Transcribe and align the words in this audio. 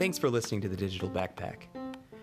Thanks 0.00 0.18
for 0.18 0.28
listening 0.28 0.60
to 0.60 0.68
the 0.68 0.76
Digital 0.76 1.08
Backpack. 1.08 1.62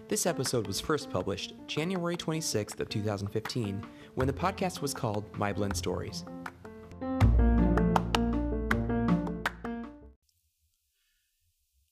This 0.08 0.28
episode 0.28 0.68
was 0.68 0.80
first 0.80 1.10
published 1.10 1.54
January 1.66 2.16
26th 2.16 2.80
of 2.80 2.90
2015 2.90 3.84
when 4.16 4.28
the 4.28 4.34
podcast 4.34 4.82
was 4.82 4.94
called 4.94 5.32
MyBlend 5.34 5.76
Stories. 5.76 6.26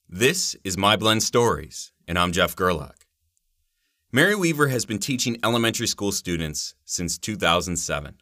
This 0.07 0.55
is 0.63 0.77
MyBlend 0.77 1.23
Stories, 1.23 1.91
and 2.07 2.19
I'm 2.19 2.31
Jeff 2.31 2.55
Gerlach. 2.55 3.05
Mary 4.11 4.35
Wever 4.35 4.67
has 4.67 4.85
been 4.85 4.99
teaching 4.99 5.37
elementary 5.43 5.87
school 5.87 6.11
students 6.11 6.75
since 6.85 7.17
2007. 7.17 8.21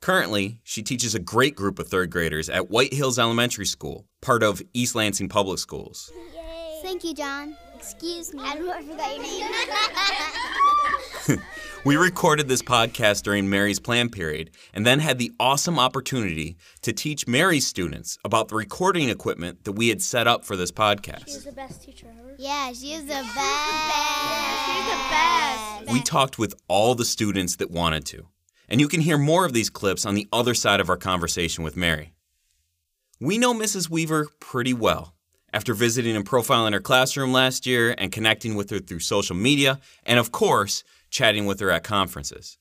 Currently, 0.00 0.60
she 0.62 0.82
teaches 0.82 1.14
a 1.14 1.18
great 1.18 1.56
group 1.56 1.78
of 1.78 1.88
third 1.88 2.10
graders 2.10 2.48
at 2.48 2.68
Whitehills 2.70 3.18
Elementary 3.18 3.66
School, 3.66 4.06
part 4.20 4.42
of 4.42 4.62
East 4.72 4.94
Lansing 4.94 5.28
Public 5.28 5.58
Schools. 5.58 6.12
Yay. 6.34 6.80
Thank 6.82 7.02
you, 7.04 7.14
John. 7.14 7.56
Excuse 7.74 8.32
me. 8.32 8.42
I 8.44 8.54
don't 8.54 8.66
know 8.66 8.92
forgot 8.92 9.16
your 9.16 9.24
name. 11.28 11.42
We 11.84 11.96
recorded 11.96 12.48
this 12.48 12.62
podcast 12.62 13.22
during 13.22 13.48
Mary's 13.48 13.78
plan 13.78 14.08
period 14.08 14.50
and 14.74 14.84
then 14.84 14.98
had 14.98 15.18
the 15.18 15.30
awesome 15.38 15.78
opportunity 15.78 16.56
to 16.82 16.92
teach 16.92 17.28
Mary's 17.28 17.64
students 17.64 18.18
about 18.24 18.48
the 18.48 18.56
recording 18.56 19.08
equipment 19.08 19.62
that 19.62 19.72
we 19.72 19.88
had 19.88 20.02
set 20.02 20.26
up 20.26 20.44
for 20.44 20.56
this 20.56 20.72
podcast. 20.72 21.26
She's 21.26 21.44
the 21.44 21.52
best 21.52 21.84
teacher 21.84 22.08
ever. 22.18 22.34
yeah, 22.38 22.70
she's 22.72 23.02
the 23.02 23.06
best. 23.06 24.66
She's 24.66 24.84
the 24.84 25.00
best. 25.10 25.92
We 25.92 26.00
talked 26.02 26.40
with 26.40 26.56
all 26.66 26.96
the 26.96 27.04
students 27.04 27.54
that 27.56 27.70
wanted 27.70 28.04
to, 28.06 28.26
and 28.68 28.80
you 28.80 28.88
can 28.88 29.00
hear 29.00 29.18
more 29.18 29.44
of 29.44 29.52
these 29.52 29.70
clips 29.70 30.04
on 30.06 30.14
the 30.14 30.28
other 30.32 30.54
side 30.54 30.80
of 30.80 30.88
our 30.90 30.96
conversation 30.96 31.64
with 31.64 31.76
Mary. 31.76 32.12
We 33.20 33.38
know 33.38 33.54
Mrs. 33.54 33.88
Wever 33.88 34.28
pretty 34.40 34.74
well 34.74 35.14
after 35.52 35.72
visiting 35.72 36.16
and 36.16 36.28
profiling 36.28 36.72
her 36.72 36.80
classroom 36.80 37.32
last 37.32 37.66
year 37.66 37.94
and 37.96 38.12
connecting 38.12 38.54
with 38.56 38.68
her 38.70 38.78
through 38.78 39.00
social 39.00 39.34
media, 39.34 39.80
and 40.04 40.18
of 40.18 40.32
course, 40.32 40.84
chatting 41.08 41.46
with 41.46 41.60
her 41.60 41.70
at 41.70 41.82
conferences. 41.82 42.58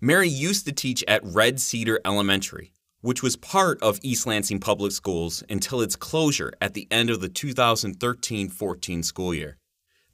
Mary 0.00 0.28
used 0.28 0.66
to 0.66 0.72
teach 0.72 1.02
at 1.08 1.24
Red 1.24 1.60
Cedar 1.60 2.00
Elementary, 2.04 2.72
which 3.00 3.22
was 3.22 3.36
part 3.36 3.82
of 3.82 3.98
East 4.02 4.26
Lansing 4.26 4.60
Public 4.60 4.92
Schools 4.92 5.42
until 5.48 5.80
its 5.80 5.96
closure 5.96 6.52
at 6.60 6.74
the 6.74 6.86
end 6.90 7.10
of 7.10 7.20
the 7.20 7.28
2013 7.28 8.48
14 8.48 9.02
school 9.02 9.34
year. 9.34 9.58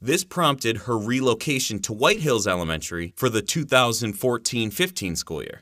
This 0.03 0.23
prompted 0.23 0.77
her 0.77 0.97
relocation 0.97 1.77
to 1.83 1.93
Whitehills 1.93 2.47
Elementary 2.47 3.13
for 3.15 3.29
the 3.29 3.43
2014 3.43 4.71
15 4.71 5.15
school 5.15 5.43
year. 5.43 5.61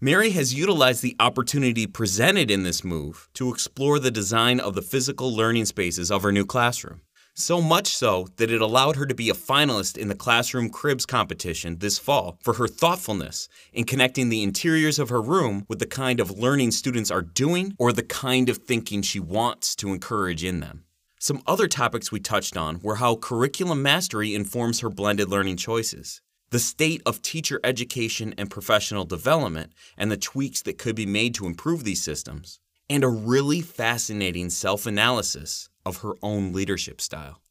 Mary 0.00 0.30
has 0.30 0.52
utilized 0.52 1.02
the 1.02 1.14
opportunity 1.20 1.86
presented 1.86 2.50
in 2.50 2.64
this 2.64 2.82
move 2.82 3.28
to 3.34 3.48
explore 3.48 4.00
the 4.00 4.10
design 4.10 4.58
of 4.58 4.74
the 4.74 4.82
physical 4.82 5.32
learning 5.32 5.66
spaces 5.66 6.10
of 6.10 6.24
her 6.24 6.32
new 6.32 6.44
classroom. 6.44 7.02
So 7.36 7.60
much 7.60 7.86
so 7.86 8.26
that 8.38 8.50
it 8.50 8.60
allowed 8.60 8.96
her 8.96 9.06
to 9.06 9.14
be 9.14 9.30
a 9.30 9.34
finalist 9.34 9.96
in 9.96 10.08
the 10.08 10.16
Classroom 10.16 10.68
Cribs 10.68 11.06
competition 11.06 11.78
this 11.78 11.96
fall 11.96 12.38
for 12.42 12.54
her 12.54 12.66
thoughtfulness 12.66 13.48
in 13.72 13.84
connecting 13.84 14.30
the 14.30 14.42
interiors 14.42 14.98
of 14.98 15.10
her 15.10 15.22
room 15.22 15.64
with 15.68 15.78
the 15.78 15.86
kind 15.86 16.18
of 16.18 16.36
learning 16.36 16.72
students 16.72 17.10
are 17.12 17.22
doing 17.22 17.76
or 17.78 17.92
the 17.92 18.02
kind 18.02 18.48
of 18.48 18.58
thinking 18.58 19.00
she 19.02 19.20
wants 19.20 19.76
to 19.76 19.92
encourage 19.92 20.42
in 20.42 20.58
them. 20.58 20.85
Some 21.26 21.42
other 21.44 21.66
topics 21.66 22.12
we 22.12 22.20
touched 22.20 22.56
on 22.56 22.78
were 22.84 22.94
how 22.94 23.16
curriculum 23.16 23.82
mastery 23.82 24.32
informs 24.32 24.78
her 24.78 24.88
blended 24.88 25.28
learning 25.28 25.56
choices, 25.56 26.22
the 26.50 26.60
state 26.60 27.02
of 27.04 27.20
teacher 27.20 27.58
education 27.64 28.32
and 28.38 28.48
professional 28.48 29.04
development, 29.04 29.72
and 29.98 30.08
the 30.08 30.16
tweaks 30.16 30.62
that 30.62 30.78
could 30.78 30.94
be 30.94 31.04
made 31.04 31.34
to 31.34 31.46
improve 31.46 31.82
these 31.82 32.00
systems, 32.00 32.60
and 32.88 33.02
a 33.02 33.08
really 33.08 33.60
fascinating 33.60 34.50
self 34.50 34.86
analysis 34.86 35.68
of 35.84 35.96
her 36.02 36.12
own 36.22 36.52
leadership 36.52 37.00
style. 37.00 37.42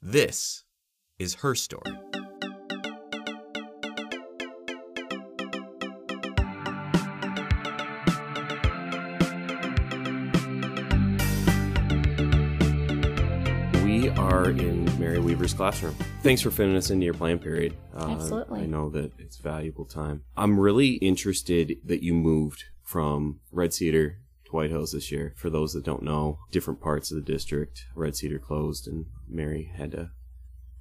This 0.00 0.62
is 1.18 1.34
her 1.42 1.56
story. 1.56 1.92
Are 14.48 14.52
in 14.52 14.98
Mary 14.98 15.18
Wever's 15.18 15.52
classroom. 15.52 15.94
Thanks 16.22 16.40
for 16.40 16.50
fitting 16.50 16.74
us 16.74 16.88
into 16.88 17.04
your 17.04 17.12
plan 17.12 17.38
period. 17.38 17.76
Uh, 17.94 18.12
Absolutely. 18.12 18.62
I 18.62 18.64
know 18.64 18.88
that 18.88 19.12
it's 19.18 19.36
valuable 19.36 19.84
time. 19.84 20.24
I'm 20.38 20.58
really 20.58 20.92
interested 20.92 21.76
that 21.84 22.02
you 22.02 22.14
moved 22.14 22.64
from 22.82 23.40
Red 23.52 23.74
Cedar 23.74 24.20
to 24.46 24.50
Whitehills 24.50 24.92
this 24.92 25.12
year. 25.12 25.34
For 25.36 25.50
those 25.50 25.74
that 25.74 25.84
don't 25.84 26.02
know, 26.02 26.38
different 26.50 26.80
parts 26.80 27.10
of 27.10 27.16
the 27.16 27.30
district, 27.30 27.84
Red 27.94 28.16
Cedar 28.16 28.38
closed 28.38 28.88
and 28.88 29.04
Mary 29.28 29.70
had 29.76 29.90
to 29.90 30.12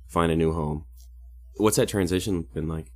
find 0.08 0.32
a 0.32 0.38
new 0.38 0.54
home. 0.54 0.86
What's 1.58 1.76
that 1.76 1.90
transition 1.90 2.48
been 2.54 2.70
like? 2.70 2.94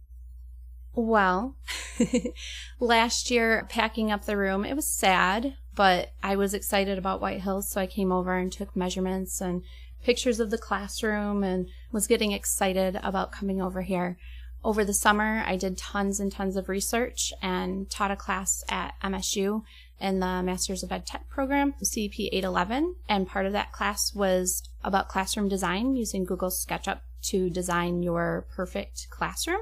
Well, 0.94 1.58
last 2.80 3.30
year 3.30 3.68
packing 3.70 4.10
up 4.10 4.24
the 4.24 4.38
room, 4.38 4.64
it 4.64 4.78
was 4.78 4.88
sad, 4.88 5.56
but 5.76 6.14
I 6.24 6.38
was 6.38 6.54
excited 6.54 6.98
about 6.98 7.22
Whitehills, 7.22 7.64
so 7.64 7.82
I 7.82 7.88
came 7.88 8.14
over 8.14 8.38
and 8.38 8.50
took 8.50 8.74
measurements 8.74 9.42
and 9.42 9.64
pictures 10.04 10.40
of 10.40 10.50
the 10.50 10.58
classroom 10.58 11.44
and 11.44 11.68
was 11.92 12.08
getting 12.08 12.32
excited 12.32 13.00
about 13.04 13.32
coming 13.32 13.62
over 13.62 13.82
here. 13.82 14.18
Over 14.64 14.86
the 14.86 14.94
summer, 14.94 15.44
I 15.46 15.56
did 15.56 15.78
tons 15.78 16.20
and 16.20 16.32
tons 16.32 16.56
of 16.56 16.70
research 16.70 17.34
and 17.42 17.90
taught 17.90 18.12
a 18.12 18.16
class 18.16 18.64
at 18.70 18.94
MSU 19.04 19.64
in 20.00 20.20
the 20.20 20.44
Masters 20.44 20.84
of 20.84 20.92
Ed 20.92 21.06
Tech 21.06 21.28
program, 21.30 21.74
CEP 21.82 22.20
811. 22.20 22.96
And 23.10 23.28
part 23.28 23.48
of 23.48 23.54
that 23.54 23.72
class 23.72 24.14
was 24.14 24.64
about 24.84 25.10
classroom 25.10 25.50
design 25.50 25.96
using 25.96 26.26
Google 26.26 26.50
SketchUp 26.50 27.00
to 27.24 27.50
design 27.50 28.04
your 28.04 28.46
perfect 28.56 29.08
classroom. 29.10 29.62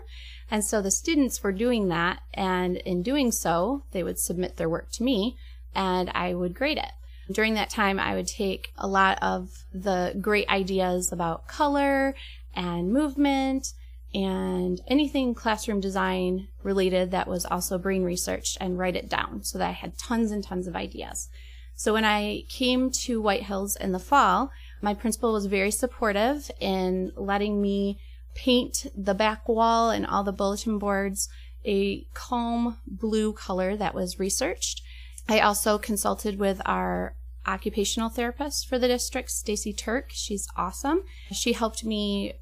And 0.51 0.65
so 0.65 0.81
the 0.81 0.91
students 0.91 1.43
were 1.43 1.51
doing 1.51 1.87
that. 1.89 2.19
And 2.33 2.77
in 2.77 3.01
doing 3.01 3.31
so, 3.31 3.83
they 3.91 4.03
would 4.03 4.19
submit 4.19 4.57
their 4.57 4.69
work 4.69 4.91
to 4.93 5.03
me 5.03 5.37
and 5.75 6.09
I 6.13 6.33
would 6.33 6.55
grade 6.55 6.77
it. 6.77 6.91
During 7.31 7.53
that 7.53 7.69
time, 7.69 7.99
I 7.99 8.15
would 8.15 8.27
take 8.27 8.73
a 8.77 8.87
lot 8.87 9.19
of 9.21 9.63
the 9.73 10.15
great 10.19 10.49
ideas 10.49 11.11
about 11.11 11.47
color 11.47 12.15
and 12.55 12.91
movement 12.91 13.73
and 14.13 14.81
anything 14.87 15.35
classroom 15.35 15.79
design 15.79 16.47
related 16.63 17.11
that 17.11 17.27
was 17.27 17.45
also 17.45 17.77
brain 17.77 18.03
researched 18.03 18.57
and 18.59 18.79
write 18.79 18.95
it 18.95 19.09
down 19.09 19.43
so 19.43 19.59
that 19.59 19.69
I 19.69 19.73
had 19.73 19.97
tons 19.97 20.31
and 20.31 20.43
tons 20.43 20.65
of 20.65 20.75
ideas. 20.75 21.29
So 21.75 21.93
when 21.93 22.03
I 22.03 22.45
came 22.49 22.89
to 23.03 23.21
Whitehills 23.21 23.79
in 23.79 23.91
the 23.91 23.99
fall, 23.99 24.51
my 24.81 24.95
principal 24.95 25.31
was 25.31 25.45
very 25.45 25.71
supportive 25.71 26.49
in 26.59 27.11
letting 27.15 27.61
me 27.61 27.99
paint 28.33 28.87
the 28.95 29.13
back 29.13 29.47
wall 29.47 29.91
and 29.91 30.05
all 30.05 30.23
the 30.23 30.31
bulletin 30.31 30.79
boards 30.79 31.29
a 31.65 32.05
calm 32.13 32.77
blue 32.87 33.33
color 33.33 33.75
that 33.75 33.93
was 33.93 34.19
researched. 34.19 34.81
I 35.27 35.41
also 35.41 35.77
consulted 35.77 36.39
with 36.39 36.61
our 36.65 37.13
occupational 37.45 38.09
therapist 38.09 38.67
for 38.67 38.77
the 38.77 38.87
district, 38.87 39.31
Stacy 39.31 39.73
Turk. 39.73 40.09
She's 40.11 40.47
awesome. 40.55 41.03
She 41.31 41.53
helped 41.53 41.83
me 41.83 42.33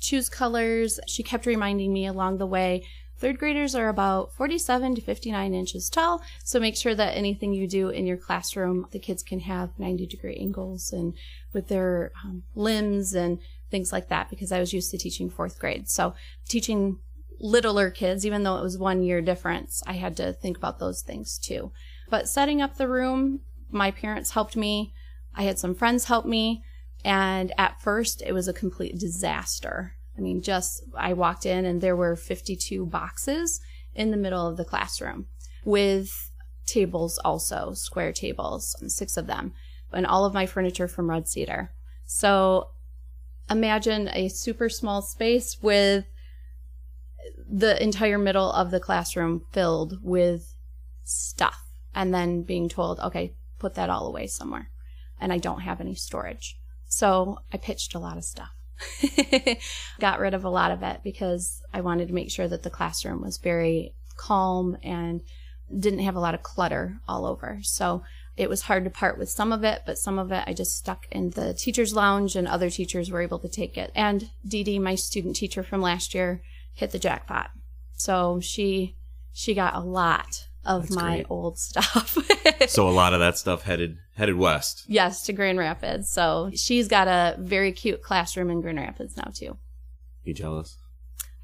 choose 0.00 0.28
colors. 0.28 1.00
She 1.06 1.22
kept 1.22 1.46
reminding 1.46 1.92
me 1.92 2.06
along 2.06 2.38
the 2.38 2.46
way. 2.46 2.84
Third 3.18 3.38
graders 3.38 3.76
are 3.76 3.88
about 3.88 4.32
47 4.34 4.96
to 4.96 5.00
59 5.00 5.54
inches 5.54 5.88
tall, 5.88 6.22
so 6.42 6.58
make 6.58 6.76
sure 6.76 6.94
that 6.96 7.16
anything 7.16 7.52
you 7.52 7.68
do 7.68 7.88
in 7.88 8.04
your 8.04 8.16
classroom, 8.16 8.88
the 8.90 8.98
kids 8.98 9.22
can 9.22 9.38
have 9.40 9.78
90 9.78 10.06
degree 10.06 10.36
angles 10.36 10.92
and 10.92 11.14
with 11.52 11.68
their 11.68 12.10
um, 12.24 12.42
limbs 12.56 13.14
and 13.14 13.38
things 13.70 13.92
like 13.92 14.08
that 14.08 14.28
because 14.28 14.50
I 14.50 14.58
was 14.58 14.72
used 14.72 14.90
to 14.90 14.98
teaching 14.98 15.30
fourth 15.30 15.60
grade. 15.60 15.88
So 15.88 16.14
teaching 16.48 16.98
littler 17.38 17.90
kids, 17.90 18.26
even 18.26 18.42
though 18.42 18.56
it 18.56 18.62
was 18.62 18.76
one 18.76 19.04
year 19.04 19.20
difference, 19.20 19.84
I 19.86 19.94
had 19.94 20.16
to 20.16 20.32
think 20.32 20.56
about 20.56 20.80
those 20.80 21.02
things 21.02 21.38
too. 21.38 21.70
But 22.10 22.28
setting 22.28 22.60
up 22.60 22.76
the 22.76 22.88
room, 22.88 23.40
my 23.72 23.90
parents 23.90 24.32
helped 24.32 24.56
me. 24.56 24.94
I 25.34 25.44
had 25.44 25.58
some 25.58 25.74
friends 25.74 26.04
help 26.04 26.26
me. 26.26 26.62
And 27.04 27.52
at 27.58 27.80
first, 27.80 28.22
it 28.22 28.32
was 28.32 28.48
a 28.48 28.52
complete 28.52 28.98
disaster. 28.98 29.94
I 30.16 30.20
mean, 30.20 30.42
just 30.42 30.84
I 30.96 31.14
walked 31.14 31.46
in 31.46 31.64
and 31.64 31.80
there 31.80 31.96
were 31.96 32.16
52 32.16 32.86
boxes 32.86 33.60
in 33.94 34.10
the 34.10 34.16
middle 34.16 34.46
of 34.46 34.56
the 34.56 34.64
classroom 34.64 35.26
with 35.64 36.30
tables 36.66 37.18
also, 37.24 37.72
square 37.72 38.12
tables, 38.12 38.76
six 38.86 39.16
of 39.16 39.26
them, 39.26 39.52
and 39.92 40.06
all 40.06 40.24
of 40.24 40.34
my 40.34 40.46
furniture 40.46 40.88
from 40.88 41.10
Red 41.10 41.28
Cedar. 41.28 41.72
So 42.04 42.70
imagine 43.50 44.08
a 44.12 44.28
super 44.28 44.68
small 44.68 45.02
space 45.02 45.56
with 45.60 46.04
the 47.48 47.82
entire 47.82 48.18
middle 48.18 48.50
of 48.52 48.70
the 48.70 48.80
classroom 48.80 49.44
filled 49.52 49.98
with 50.02 50.54
stuff 51.04 51.58
and 51.94 52.14
then 52.14 52.42
being 52.42 52.68
told, 52.68 52.98
okay, 53.00 53.34
put 53.62 53.74
that 53.74 53.88
all 53.88 54.06
away 54.08 54.26
somewhere. 54.26 54.68
And 55.20 55.32
I 55.32 55.38
don't 55.38 55.60
have 55.60 55.80
any 55.80 55.94
storage. 55.94 56.58
So 56.88 57.38
I 57.52 57.56
pitched 57.56 57.94
a 57.94 58.00
lot 58.00 58.18
of 58.18 58.24
stuff. 58.24 58.50
Got 60.00 60.18
rid 60.18 60.34
of 60.34 60.44
a 60.44 60.50
lot 60.50 60.72
of 60.72 60.82
it 60.82 61.00
because 61.04 61.62
I 61.72 61.80
wanted 61.80 62.08
to 62.08 62.14
make 62.14 62.30
sure 62.30 62.48
that 62.48 62.64
the 62.64 62.70
classroom 62.70 63.22
was 63.22 63.38
very 63.38 63.94
calm 64.16 64.76
and 64.82 65.22
didn't 65.74 66.00
have 66.00 66.16
a 66.16 66.20
lot 66.20 66.34
of 66.34 66.42
clutter 66.42 66.98
all 67.06 67.24
over. 67.24 67.60
So 67.62 68.02
it 68.36 68.48
was 68.48 68.62
hard 68.62 68.82
to 68.84 68.90
part 68.90 69.16
with 69.16 69.30
some 69.30 69.52
of 69.52 69.62
it, 69.62 69.82
but 69.86 69.96
some 69.96 70.18
of 70.18 70.32
it 70.32 70.42
I 70.46 70.52
just 70.52 70.76
stuck 70.76 71.06
in 71.10 71.30
the 71.30 71.54
teacher's 71.54 71.94
lounge 71.94 72.34
and 72.34 72.48
other 72.48 72.68
teachers 72.68 73.10
were 73.10 73.22
able 73.22 73.38
to 73.38 73.48
take 73.48 73.78
it. 73.78 73.92
And 73.94 74.30
Dee 74.46 74.64
Dee, 74.64 74.80
my 74.80 74.96
student 74.96 75.36
teacher 75.36 75.62
from 75.62 75.80
last 75.80 76.14
year, 76.14 76.42
hit 76.74 76.90
the 76.90 76.98
jackpot. 76.98 77.50
So 77.94 78.40
she 78.40 78.96
she 79.32 79.54
got 79.54 79.76
a 79.76 79.80
lot 79.80 80.48
of 80.64 80.82
That's 80.82 80.94
my 80.96 81.14
great. 81.16 81.26
old 81.30 81.58
stuff. 81.58 82.16
so 82.68 82.88
a 82.88 82.90
lot 82.90 83.14
of 83.14 83.20
that 83.20 83.38
stuff 83.38 83.62
headed 83.62 83.98
headed 84.14 84.36
west. 84.36 84.84
yes, 84.88 85.22
to 85.24 85.32
Grand 85.32 85.58
Rapids. 85.58 86.10
So 86.10 86.50
she's 86.54 86.88
got 86.88 87.08
a 87.08 87.36
very 87.38 87.72
cute 87.72 88.02
classroom 88.02 88.50
in 88.50 88.60
Grand 88.60 88.78
Rapids 88.78 89.16
now 89.16 89.30
too. 89.34 89.56
You 90.24 90.34
jealous? 90.34 90.76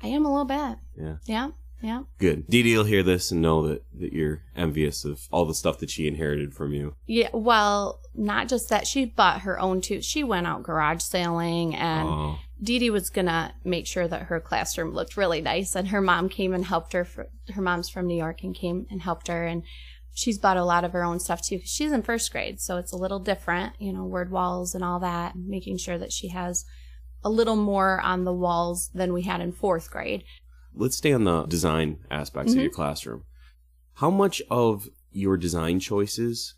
I 0.03 0.09
am 0.09 0.25
a 0.25 0.29
little 0.31 0.45
bit. 0.45 0.79
Yeah. 0.97 1.17
Yeah. 1.27 1.49
Yeah. 1.81 2.03
Good. 2.19 2.47
Dee 2.49 2.63
Dee 2.65 2.77
will 2.77 2.85
hear 2.85 3.03
this 3.05 3.31
and 3.31 3.41
know 3.41 3.67
that, 3.69 3.85
that 4.01 4.13
you're 4.13 4.43
envious 4.57 5.05
of 5.05 5.29
all 5.31 5.45
the 5.45 5.55
stuff 5.55 5.79
that 5.79 5.91
she 5.91 6.09
inherited 6.09 6.53
from 6.55 6.73
you. 6.73 6.95
Yeah, 7.07 7.29
well, 7.33 8.01
not 8.15 8.49
just 8.49 8.69
that. 8.71 8.87
She 8.87 9.05
bought 9.05 9.43
her 9.43 9.61
own 9.61 9.81
too. 9.81 10.03
She 10.03 10.25
went 10.25 10.47
out 10.49 10.65
garage 10.65 11.03
sailing, 11.03 11.77
and 11.77 12.09
oh, 12.09 12.39
Dee 12.61 12.81
Dee 12.81 12.91
was 12.91 13.11
gonna 13.11 13.55
make 13.65 13.87
sure 13.87 14.09
that 14.09 14.23
her 14.23 14.41
classroom 14.41 14.93
looked 14.93 15.17
really 15.17 15.41
nice. 15.41 15.77
And 15.77 15.89
her 15.89 16.01
mom 16.01 16.29
came 16.29 16.53
and 16.53 16.65
helped 16.65 16.93
her. 16.95 17.05
For, 17.05 17.29
her 17.55 17.63
mom's 17.63 17.89
from 17.89 18.07
New 18.09 18.17
York 18.19 18.43
and 18.43 18.55
came 18.57 18.87
and 18.91 19.01
helped 19.03 19.29
her. 19.29 19.47
And 19.47 19.63
she's 20.13 20.39
bought 20.39 20.57
a 20.57 20.65
lot 20.65 20.83
of 20.83 20.93
her 20.93 21.05
own 21.05 21.21
stuff 21.21 21.43
too. 21.47 21.59
'cause 21.61 21.69
She's 21.69 21.93
in 21.93 22.03
first 22.03 22.33
grade, 22.33 22.61
so 22.61 22.77
it's 22.79 22.93
a 22.93 22.97
little 22.97 23.21
different, 23.21 23.75
you 23.79 23.93
know, 23.93 24.05
word 24.05 24.33
walls 24.33 24.75
and 24.75 24.83
all 24.83 24.99
that. 24.99 25.37
Making 25.37 25.79
sure 25.79 25.97
that 25.99 26.11
she 26.13 26.29
has 26.29 26.65
a 27.23 27.31
little 27.31 27.57
more 27.57 28.01
on 28.01 28.25
the 28.25 28.35
walls 28.35 28.91
than 28.95 29.13
we 29.13 29.23
had 29.23 29.41
in 29.41 29.53
fourth 29.53 29.91
grade. 29.93 30.25
Let's 30.79 30.97
stay 30.97 31.13
on 31.13 31.25
the 31.25 31.45
design 31.45 31.99
aspects 32.11 32.55
of 32.55 32.61
your 32.61 32.71
classroom. 32.71 33.25
How 33.95 34.11
much 34.11 34.41
of 34.49 34.89
your 35.11 35.37
design 35.37 35.81
choices 35.81 36.55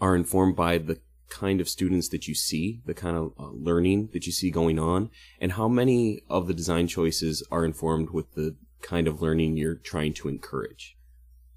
are 0.00 0.16
informed 0.16 0.56
by 0.56 0.78
the 0.78 1.00
kind 1.28 1.60
of 1.60 1.68
students 1.68 2.08
that 2.08 2.26
you 2.26 2.34
see, 2.34 2.82
the 2.84 2.94
kind 2.94 3.16
of 3.16 3.32
uh, 3.38 3.50
learning 3.52 4.10
that 4.12 4.26
you 4.26 4.32
see 4.32 4.50
going 4.50 4.78
on, 4.78 5.08
and 5.40 5.52
how 5.52 5.68
many 5.68 6.22
of 6.28 6.48
the 6.48 6.54
design 6.54 6.88
choices 6.88 7.42
are 7.50 7.64
informed 7.64 8.10
with 8.10 8.34
the 8.34 8.56
kind 8.82 9.06
of 9.06 9.22
learning 9.22 9.56
you're 9.56 9.76
trying 9.76 10.12
to 10.14 10.28
encourage? 10.28 10.96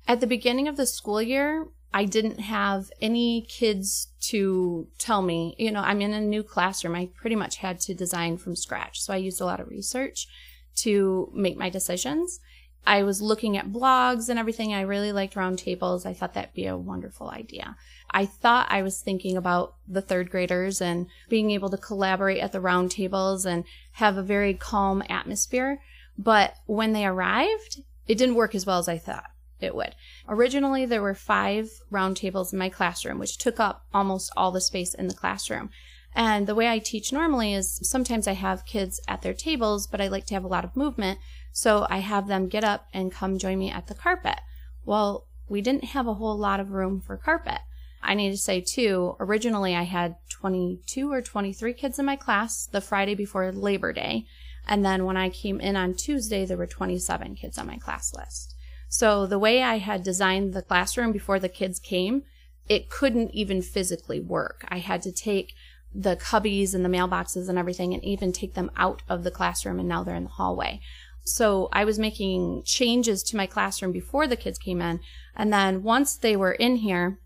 At 0.07 0.21
the 0.21 0.27
beginning 0.27 0.67
of 0.67 0.77
the 0.77 0.85
school 0.85 1.21
year, 1.21 1.67
I 1.91 2.05
didn't 2.05 2.39
have 2.39 2.91
any 3.01 3.47
kids 3.49 4.09
to 4.27 4.87
tell 4.99 5.23
me, 5.23 5.55
you 5.57 5.71
know, 5.71 5.81
I'm 5.81 6.01
in 6.01 6.13
a 6.13 6.21
new 6.21 6.43
classroom. 6.43 6.95
I 6.95 7.09
pretty 7.15 7.35
much 7.35 7.57
had 7.57 7.79
to 7.81 7.95
design 7.95 8.37
from 8.37 8.55
scratch. 8.55 9.01
So 9.01 9.13
I 9.13 9.17
used 9.17 9.41
a 9.41 9.45
lot 9.45 9.59
of 9.59 9.69
research 9.69 10.27
to 10.75 11.31
make 11.33 11.57
my 11.57 11.69
decisions. 11.69 12.39
I 12.87 13.03
was 13.03 13.21
looking 13.21 13.57
at 13.57 13.71
blogs 13.71 14.29
and 14.29 14.37
everything. 14.37 14.73
I 14.73 14.81
really 14.81 15.11
liked 15.11 15.35
roundtables. 15.35 16.05
I 16.05 16.13
thought 16.13 16.33
that'd 16.35 16.53
be 16.53 16.67
a 16.67 16.77
wonderful 16.77 17.29
idea. 17.29 17.75
I 18.11 18.25
thought 18.25 18.67
I 18.69 18.83
was 18.83 19.01
thinking 19.01 19.35
about 19.35 19.75
the 19.87 20.01
third 20.01 20.29
graders 20.29 20.81
and 20.81 21.07
being 21.27 21.51
able 21.51 21.69
to 21.69 21.77
collaborate 21.77 22.39
at 22.39 22.51
the 22.51 22.59
roundtables 22.59 23.45
and 23.45 23.63
have 23.93 24.17
a 24.17 24.23
very 24.23 24.53
calm 24.53 25.03
atmosphere. 25.09 25.81
But 26.17 26.55
when 26.65 26.93
they 26.93 27.05
arrived, 27.05 27.81
it 28.07 28.17
didn't 28.17 28.35
work 28.35 28.53
as 28.53 28.65
well 28.65 28.77
as 28.77 28.87
I 28.87 28.97
thought 28.97 29.25
it 29.59 29.75
would. 29.75 29.95
Originally, 30.27 30.85
there 30.85 31.01
were 31.01 31.15
five 31.15 31.69
roundtables 31.91 32.53
in 32.53 32.59
my 32.59 32.69
classroom, 32.69 33.17
which 33.19 33.37
took 33.37 33.59
up 33.59 33.85
almost 33.93 34.31
all 34.37 34.51
the 34.51 34.61
space 34.61 34.93
in 34.93 35.07
the 35.07 35.13
classroom. 35.13 35.69
And 36.15 36.47
the 36.47 36.55
way 36.55 36.69
I 36.69 36.79
teach 36.79 37.11
normally 37.11 37.53
is 37.53 37.79
sometimes 37.83 38.25
I 38.25 38.33
have 38.33 38.65
kids 38.65 39.01
at 39.07 39.21
their 39.21 39.33
tables, 39.33 39.85
but 39.85 39.99
I 39.99 40.07
like 40.07 40.25
to 40.27 40.33
have 40.33 40.45
a 40.45 40.49
lot 40.49 40.63
of 40.63 40.75
movement. 40.75 41.19
So 41.51 41.85
I 41.89 41.99
have 41.99 42.27
them 42.27 42.47
get 42.47 42.63
up 42.63 42.87
and 42.93 43.11
come 43.11 43.37
join 43.37 43.59
me 43.59 43.69
at 43.69 43.87
the 43.87 43.95
carpet. 43.95 44.39
Well, 44.85 45.27
we 45.49 45.61
didn't 45.61 45.85
have 45.85 46.07
a 46.07 46.13
whole 46.13 46.37
lot 46.37 46.61
of 46.61 46.71
room 46.71 47.01
for 47.01 47.17
carpet. 47.17 47.59
I 48.01 48.13
need 48.13 48.31
to 48.31 48.37
say 48.37 48.61
too, 48.61 49.15
originally 49.19 49.75
I 49.75 49.83
had 49.83 50.15
22 50.29 51.11
or 51.11 51.21
23 51.21 51.73
kids 51.73 51.99
in 51.99 52.05
my 52.05 52.15
class 52.15 52.65
the 52.65 52.81
Friday 52.81 53.15
before 53.15 53.51
Labor 53.51 53.91
Day. 53.91 54.25
And 54.67 54.85
then 54.85 55.05
when 55.05 55.17
I 55.17 55.29
came 55.29 55.59
in 55.59 55.75
on 55.75 55.95
Tuesday, 55.95 56.45
there 56.45 56.57
were 56.57 56.67
27 56.67 57.35
kids 57.35 57.57
on 57.57 57.67
my 57.67 57.77
class 57.77 58.13
list. 58.13 58.55
So 58.87 59.25
the 59.25 59.39
way 59.39 59.61
I 59.61 59.79
had 59.79 60.03
designed 60.03 60.53
the 60.53 60.61
classroom 60.61 61.11
before 61.11 61.39
the 61.39 61.49
kids 61.49 61.79
came, 61.79 62.23
it 62.69 62.89
couldn't 62.89 63.31
even 63.31 63.61
physically 63.61 64.19
work. 64.19 64.65
I 64.69 64.79
had 64.79 65.01
to 65.03 65.11
take 65.11 65.53
the 65.95 66.17
cubbies 66.17 66.75
and 66.75 66.83
the 66.83 66.89
mailboxes 66.89 67.47
and 67.47 67.57
everything 67.57 67.93
and 67.93 68.03
even 68.03 68.33
take 68.33 68.53
them 68.53 68.69
out 68.75 69.01
of 69.07 69.23
the 69.23 69.31
classroom 69.31 69.79
and 69.79 69.87
now 69.87 70.03
they're 70.03 70.15
in 70.15 70.25
the 70.25 70.29
hallway. 70.29 70.81
So 71.23 71.69
I 71.71 71.85
was 71.85 71.97
making 71.97 72.63
changes 72.65 73.23
to 73.23 73.37
my 73.37 73.47
classroom 73.47 73.91
before 73.91 74.27
the 74.27 74.35
kids 74.35 74.59
came 74.59 74.81
in. 74.81 74.99
And 75.35 75.51
then 75.51 75.81
once 75.81 76.15
they 76.15 76.35
were 76.35 76.51
in 76.51 76.77
here, 76.77 77.19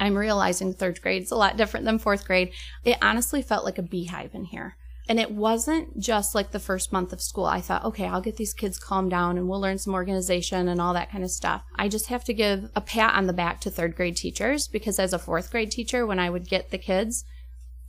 I'm 0.00 0.16
realizing 0.16 0.72
third 0.72 1.00
grade 1.00 1.22
is 1.22 1.30
a 1.30 1.36
lot 1.36 1.56
different 1.56 1.86
than 1.86 1.98
fourth 1.98 2.26
grade. 2.26 2.50
It 2.82 2.98
honestly 3.00 3.42
felt 3.42 3.64
like 3.64 3.78
a 3.78 3.82
beehive 3.82 4.34
in 4.34 4.46
here. 4.46 4.76
And 5.08 5.20
it 5.20 5.30
wasn't 5.30 5.98
just 6.00 6.34
like 6.34 6.52
the 6.52 6.58
first 6.58 6.92
month 6.92 7.12
of 7.12 7.20
school. 7.20 7.44
I 7.44 7.60
thought, 7.60 7.84
okay, 7.84 8.06
I'll 8.06 8.20
get 8.20 8.36
these 8.36 8.54
kids 8.54 8.78
calmed 8.78 9.10
down 9.10 9.36
and 9.36 9.48
we'll 9.48 9.60
learn 9.60 9.78
some 9.78 9.94
organization 9.94 10.68
and 10.68 10.80
all 10.80 10.94
that 10.94 11.10
kind 11.10 11.22
of 11.22 11.30
stuff. 11.30 11.62
I 11.76 11.88
just 11.88 12.06
have 12.06 12.24
to 12.24 12.34
give 12.34 12.70
a 12.74 12.80
pat 12.80 13.14
on 13.14 13.26
the 13.26 13.32
back 13.32 13.60
to 13.60 13.70
third 13.70 13.94
grade 13.94 14.16
teachers 14.16 14.68
because 14.68 14.98
as 14.98 15.12
a 15.12 15.18
fourth 15.18 15.50
grade 15.50 15.70
teacher, 15.70 16.06
when 16.06 16.18
I 16.18 16.30
would 16.30 16.48
get 16.48 16.70
the 16.70 16.78
kids, 16.78 17.24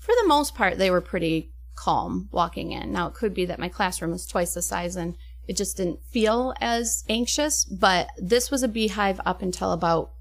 for 0.04 0.14
the 0.22 0.28
most 0.28 0.54
part, 0.54 0.78
they 0.78 0.92
were 0.92 1.00
pretty 1.00 1.54
calm 1.76 2.28
walking 2.34 2.74
in. 2.74 2.92
Now, 2.92 3.08
it 3.08 3.14
could 3.14 3.34
be 3.34 3.46
that 3.46 3.58
my 3.58 3.70
classroom 3.70 4.12
was 4.12 4.28
twice 4.28 4.54
the 4.54 4.62
size 4.62 4.98
and 4.98 5.16
it 5.48 5.56
just 5.56 5.78
didn't 5.78 6.04
feel 6.04 6.54
as 6.60 7.06
anxious, 7.08 7.64
but 7.64 8.10
this 8.18 8.52
was 8.52 8.64
a 8.64 8.68
beehive 8.68 9.22
up 9.26 9.42
until 9.42 9.72
about 9.72 10.12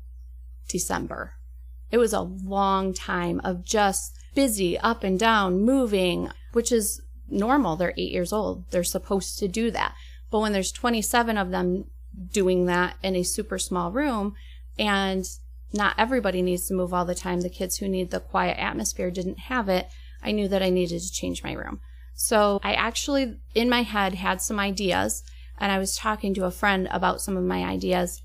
December. 0.69 1.35
It 1.91 1.99
was 1.99 2.13
a 2.13 2.21
long 2.21 2.95
time 2.95 3.41
of 3.43 3.65
just 3.65 4.17
busy, 4.37 4.79
up 4.79 5.03
and 5.03 5.19
down, 5.19 5.63
moving, 5.63 6.31
which 6.53 6.71
is 6.71 7.03
normal. 7.29 7.75
They're 7.75 7.95
eight 7.97 8.13
years 8.13 8.33
old. 8.33 8.71
They're 8.71 8.85
supposed 8.85 9.37
to 9.41 9.49
do 9.49 9.73
that. 9.73 9.97
But 10.31 10.41
when 10.41 10.53
there's 10.53 10.71
27 10.71 11.37
of 11.37 11.51
them 11.51 11.87
doing 12.33 12.67
that 12.67 12.97
in 13.03 13.17
a 13.17 13.25
super 13.25 13.59
small 13.59 13.91
room, 13.91 14.37
and 14.79 15.27
not 15.73 15.95
everybody 15.99 16.43
needs 16.43 16.67
to 16.69 16.75
move 16.75 16.93
all 16.93 17.05
the 17.05 17.15
time, 17.15 17.41
the 17.41 17.49
kids 17.49 17.79
who 17.79 17.89
need 17.89 18.11
the 18.11 18.21
quiet 18.21 18.59
atmosphere 18.59 19.11
didn't 19.11 19.39
have 19.41 19.69
it. 19.69 19.89
I 20.23 20.33
knew 20.33 20.49
that 20.49 20.63
I 20.63 20.71
needed 20.71 21.01
to 21.01 21.13
change 21.13 21.43
my 21.43 21.53
room. 21.53 21.81
So 22.15 22.61
I 22.63 22.75
actually, 22.75 23.39
in 23.55 23.69
my 23.69 23.83
head, 23.83 24.15
had 24.15 24.41
some 24.41 24.61
ideas, 24.61 25.23
and 25.59 25.73
I 25.73 25.79
was 25.79 25.97
talking 25.97 26.35
to 26.35 26.45
a 26.45 26.51
friend 26.51 26.89
about 26.91 27.21
some 27.21 27.37
of 27.37 27.45
my 27.45 27.65
ideas, 27.65 28.23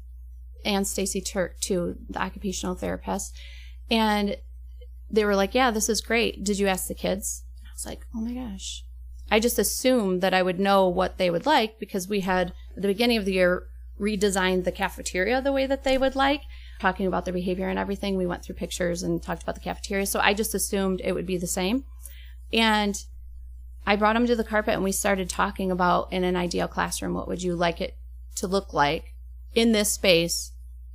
and 0.65 0.87
Stacy 0.87 1.21
Turk, 1.21 1.59
too, 1.59 1.95
the 2.09 2.21
occupational 2.21 2.75
therapist. 2.75 3.35
And 3.89 4.37
they 5.09 5.23
were 5.23 5.35
like, 5.35 5.53
Yeah, 5.53 5.71
this 5.71 5.89
is 5.89 6.01
great. 6.01 6.43
Did 6.43 6.59
you 6.59 6.67
ask 6.67 6.87
the 6.87 6.93
kids? 6.93 7.43
I 7.63 7.69
was 7.73 7.85
like, 7.85 8.05
Oh 8.13 8.19
my 8.19 8.33
gosh. 8.33 8.83
I 9.29 9.39
just 9.39 9.59
assumed 9.59 10.21
that 10.21 10.33
I 10.33 10.41
would 10.41 10.59
know 10.59 10.87
what 10.87 11.17
they 11.17 11.29
would 11.29 11.45
like 11.45 11.79
because 11.79 12.07
we 12.07 12.21
had, 12.21 12.53
at 12.75 12.81
the 12.81 12.87
beginning 12.87 13.17
of 13.17 13.25
the 13.25 13.33
year, 13.33 13.63
redesigned 13.99 14.63
the 14.63 14.71
cafeteria 14.71 15.41
the 15.41 15.51
way 15.51 15.65
that 15.65 15.83
they 15.83 15.97
would 15.97 16.15
like, 16.15 16.41
talking 16.79 17.07
about 17.07 17.25
their 17.25 17.33
behavior 17.33 17.67
and 17.67 17.79
everything. 17.79 18.17
We 18.17 18.25
went 18.25 18.43
through 18.43 18.55
pictures 18.55 19.03
and 19.03 19.21
talked 19.21 19.43
about 19.43 19.55
the 19.55 19.61
cafeteria. 19.61 20.05
So 20.05 20.19
I 20.19 20.33
just 20.33 20.53
assumed 20.53 21.01
it 21.03 21.13
would 21.13 21.25
be 21.25 21.37
the 21.37 21.47
same. 21.47 21.85
And 22.53 22.95
I 23.85 23.95
brought 23.95 24.13
them 24.13 24.27
to 24.27 24.35
the 24.35 24.43
carpet 24.43 24.73
and 24.73 24.83
we 24.83 24.91
started 24.91 25.29
talking 25.29 25.71
about 25.71 26.11
in 26.11 26.23
an 26.23 26.35
ideal 26.35 26.67
classroom, 26.67 27.13
what 27.13 27.27
would 27.27 27.41
you 27.41 27.55
like 27.55 27.81
it 27.81 27.97
to 28.35 28.47
look 28.47 28.73
like 28.73 29.15
in 29.53 29.71
this 29.71 29.91
space 29.91 30.51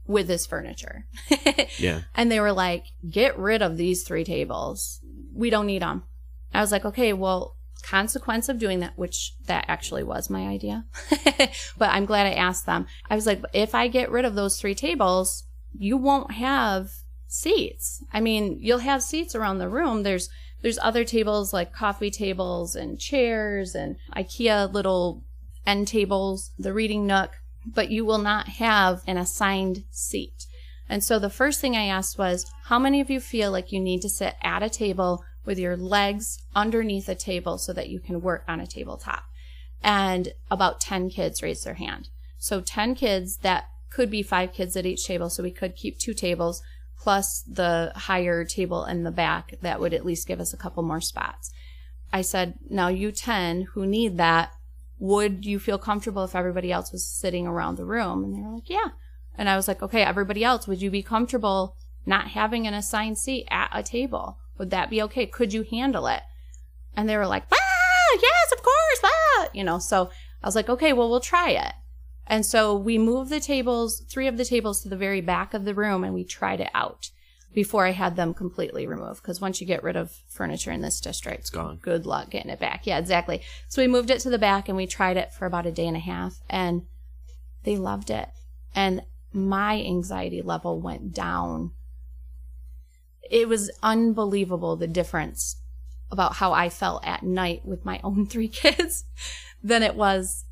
with 0.06 0.26
this 0.26 0.46
furniture? 0.46 1.06
Yeah. 1.78 2.02
And 2.14 2.30
they 2.30 2.38
were 2.38 2.52
like, 2.52 2.84
get 3.08 3.38
rid 3.38 3.62
of 3.62 3.76
these 3.76 4.02
three 4.02 4.24
tables. 4.24 5.00
We 5.34 5.48
don't 5.48 5.66
need 5.66 5.82
them. 5.82 6.02
I 6.52 6.60
was 6.60 6.70
like, 6.70 6.84
okay, 6.84 7.14
well, 7.14 7.56
consequence 7.82 8.48
of 8.48 8.58
doing 8.58 8.80
that, 8.80 8.96
which 8.96 9.34
that 9.46 9.64
actually 9.68 10.04
was 10.04 10.30
my 10.30 10.46
idea. 10.48 10.84
but 11.78 11.90
I'm 11.90 12.04
glad 12.04 12.26
I 12.26 12.32
asked 12.32 12.66
them. 12.66 12.86
I 13.08 13.14
was 13.14 13.26
like, 13.26 13.42
if 13.52 13.74
I 13.74 13.88
get 13.88 14.10
rid 14.10 14.24
of 14.24 14.34
those 14.34 14.60
three 14.60 14.74
tables, 14.74 15.44
you 15.78 15.96
won't 15.96 16.32
have 16.32 16.90
seats. 17.26 18.02
I 18.12 18.20
mean, 18.20 18.58
you'll 18.60 18.78
have 18.78 19.02
seats 19.02 19.34
around 19.34 19.58
the 19.58 19.68
room. 19.68 20.02
There's 20.02 20.28
there's 20.62 20.78
other 20.80 21.04
tables 21.04 21.52
like 21.52 21.72
coffee 21.72 22.10
tables 22.10 22.76
and 22.76 22.98
chairs 22.98 23.74
and 23.74 23.96
IKEA 24.16 24.72
little 24.72 25.24
end 25.66 25.88
tables, 25.88 26.52
the 26.58 26.72
reading 26.72 27.06
nook, 27.06 27.32
but 27.66 27.90
you 27.90 28.04
will 28.04 28.18
not 28.18 28.48
have 28.48 29.02
an 29.06 29.16
assigned 29.16 29.84
seat. 29.90 30.46
And 30.88 31.02
so 31.02 31.18
the 31.18 31.30
first 31.30 31.60
thing 31.60 31.76
I 31.76 31.86
asked 31.86 32.18
was, 32.18 32.46
how 32.64 32.78
many 32.78 33.00
of 33.00 33.10
you 33.10 33.18
feel 33.18 33.50
like 33.50 33.72
you 33.72 33.80
need 33.80 34.02
to 34.02 34.08
sit 34.08 34.36
at 34.42 34.62
a 34.62 34.68
table 34.68 35.24
with 35.44 35.58
your 35.58 35.76
legs 35.76 36.38
underneath 36.54 37.08
a 37.08 37.14
table 37.14 37.58
so 37.58 37.72
that 37.72 37.88
you 37.88 37.98
can 37.98 38.20
work 38.20 38.44
on 38.46 38.60
a 38.60 38.66
tabletop? 38.66 39.24
And 39.82 40.32
about 40.50 40.80
10 40.80 41.10
kids 41.10 41.42
raised 41.42 41.64
their 41.64 41.74
hand. 41.74 42.08
So 42.38 42.60
10 42.60 42.94
kids, 42.94 43.38
that 43.38 43.64
could 43.94 44.11
be 44.11 44.22
five 44.22 44.52
kids 44.52 44.76
at 44.76 44.87
each 44.87 45.06
table. 45.06 45.28
So 45.28 45.42
we 45.42 45.50
could 45.50 45.76
keep 45.76 45.99
two 45.99 46.14
tables 46.14 46.62
plus 46.99 47.42
the 47.42 47.92
higher 47.94 48.44
table 48.44 48.84
in 48.84 49.02
the 49.02 49.11
back. 49.11 49.54
That 49.61 49.80
would 49.80 49.92
at 49.92 50.04
least 50.04 50.28
give 50.28 50.40
us 50.40 50.52
a 50.52 50.56
couple 50.56 50.82
more 50.82 51.00
spots. 51.00 51.50
I 52.12 52.22
said, 52.22 52.54
now 52.68 52.88
you 52.88 53.11
10 53.11 53.68
who 53.75 53.87
need 53.87 54.18
that, 54.18 54.52
would 54.99 55.44
you 55.44 55.58
feel 55.58 55.78
comfortable 55.78 56.22
if 56.25 56.37
everybody 56.37 56.70
else 56.70 56.92
was 56.92 57.08
sitting 57.08 57.46
around 57.46 57.76
the 57.76 57.84
room? 57.84 58.22
And 58.22 58.37
they 58.37 58.40
were 58.40 58.54
like, 58.54 58.70
yeah. 58.70 58.90
And 59.37 59.49
I 59.49 59.56
was 59.56 59.66
like, 59.66 59.82
okay, 59.82 60.02
everybody 60.02 60.44
else, 60.44 60.68
would 60.68 60.82
you 60.82 60.90
be 60.90 61.02
comfortable 61.02 61.76
not 62.06 62.28
having 62.28 62.66
an 62.66 62.75
assigned 62.75 63.18
seat 63.18 63.46
at 63.50 63.70
a 63.72 63.82
table? 63.82 64.38
Would 64.58 64.70
that 64.70 64.90
be 64.90 65.02
okay? 65.02 65.26
Could 65.26 65.52
you 65.52 65.64
handle 65.68 66.06
it? 66.06 66.22
And 66.94 67.08
they 67.08 67.16
were 67.16 67.26
like, 67.26 67.44
ah, 67.50 68.18
yes, 68.20 68.52
of 68.52 68.62
course, 68.62 69.00
ah, 69.04 69.49
you 69.52 69.64
know. 69.64 69.78
So 69.78 70.11
I 70.42 70.46
was 70.46 70.54
like, 70.54 70.68
okay, 70.68 70.92
well, 70.92 71.11
we'll 71.11 71.20
try 71.20 71.50
it. 71.50 71.72
And 72.26 72.46
so 72.46 72.74
we 72.74 72.98
moved 72.98 73.30
the 73.30 73.40
tables, 73.40 74.00
three 74.08 74.26
of 74.28 74.36
the 74.36 74.44
tables 74.44 74.82
to 74.82 74.88
the 74.88 74.96
very 74.96 75.20
back 75.20 75.54
of 75.54 75.64
the 75.64 75.74
room 75.74 76.04
and 76.04 76.14
we 76.14 76.24
tried 76.24 76.60
it 76.60 76.70
out 76.74 77.10
before 77.52 77.84
I 77.86 77.90
had 77.90 78.16
them 78.16 78.32
completely 78.32 78.86
removed. 78.86 79.22
Because 79.22 79.40
once 79.40 79.60
you 79.60 79.66
get 79.66 79.82
rid 79.82 79.96
of 79.96 80.12
furniture 80.28 80.70
in 80.70 80.80
this 80.80 81.00
district, 81.00 81.40
It's 81.40 81.50
gone. 81.50 81.78
good 81.82 82.06
luck 82.06 82.30
getting 82.30 82.50
it 82.50 82.60
back. 82.60 82.86
Yeah, 82.86 82.98
exactly. 82.98 83.42
So 83.68 83.82
we 83.82 83.88
moved 83.88 84.10
it 84.10 84.20
to 84.20 84.30
the 84.30 84.38
back 84.38 84.68
and 84.68 84.76
we 84.76 84.86
tried 84.86 85.16
it 85.16 85.32
for 85.32 85.46
about 85.46 85.66
a 85.66 85.72
day 85.72 85.86
and 85.86 85.96
a 85.96 86.00
half 86.00 86.40
and 86.48 86.82
they 87.64 87.76
loved 87.76 88.10
it. 88.10 88.28
And 88.74 89.02
my 89.32 89.82
anxiety 89.82 90.42
level 90.42 90.80
went 90.80 91.12
down. 91.12 91.72
It 93.30 93.48
was 93.48 93.70
unbelievable 93.82 94.76
the 94.76 94.86
difference 94.86 95.56
about 96.10 96.34
how 96.34 96.52
I 96.52 96.68
felt 96.68 97.04
at 97.06 97.22
night 97.22 97.62
with 97.64 97.84
my 97.84 98.00
own 98.04 98.26
three 98.30 98.48
kids 98.48 99.04
than 99.62 99.82
it 99.82 99.96
was 99.96 100.44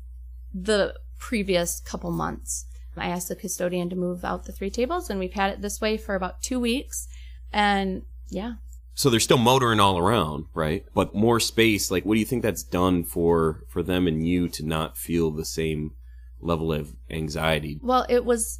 the 0.53 0.95
previous 1.21 1.79
couple 1.79 2.11
months. 2.11 2.65
I 2.97 3.07
asked 3.07 3.29
the 3.29 3.35
custodian 3.35 3.89
to 3.91 3.95
move 3.95 4.25
out 4.25 4.43
the 4.43 4.51
three 4.51 4.69
tables 4.69 5.09
and 5.09 5.19
we've 5.19 5.33
had 5.33 5.53
it 5.53 5.61
this 5.61 5.79
way 5.79 5.95
for 5.95 6.15
about 6.15 6.41
two 6.41 6.59
weeks. 6.59 7.07
And 7.53 8.01
yeah, 8.27 8.55
So 8.95 9.09
they're 9.09 9.21
still 9.21 9.37
motoring 9.37 9.79
all 9.79 9.97
around, 9.97 10.45
right? 10.53 10.85
But 10.93 11.15
more 11.15 11.39
space. 11.39 11.89
Like, 11.89 12.03
what 12.03 12.15
do 12.15 12.19
you 12.19 12.25
think 12.25 12.43
that's 12.43 12.63
done 12.63 13.05
for 13.05 13.63
for 13.69 13.81
them 13.81 14.07
and 14.07 14.27
you 14.27 14.49
to 14.49 14.65
not 14.65 14.97
feel 14.97 15.31
the 15.31 15.45
same 15.45 15.91
level 16.41 16.73
of 16.73 16.95
anxiety? 17.09 17.79
Well, 17.81 18.05
it 18.09 18.25
was 18.25 18.59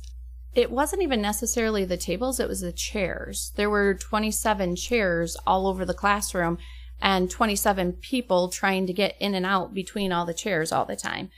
it 0.53 0.71
wasn't 0.71 1.01
even 1.01 1.21
necessarily 1.21 1.83
the 1.85 1.97
tables, 1.97 2.39
it 2.39 2.47
was 2.47 2.61
the 2.61 2.73
chairs. 2.73 3.51
There 3.55 3.69
were 3.69 3.93
27 3.93 4.75
chairs 4.75 5.37
all 5.47 5.67
over 5.67 5.85
the 5.85 5.93
classroom 5.93 6.57
and 7.01 7.31
27 7.31 7.93
people 7.93 8.49
trying 8.49 8.85
to 8.87 8.93
get 8.93 9.15
in 9.19 9.33
and 9.33 9.45
out 9.45 9.73
between 9.73 10.11
all 10.11 10.25
the 10.25 10.33
chairs 10.33 10.71
all 10.71 10.85
the 10.85 10.95
time. 10.95 11.29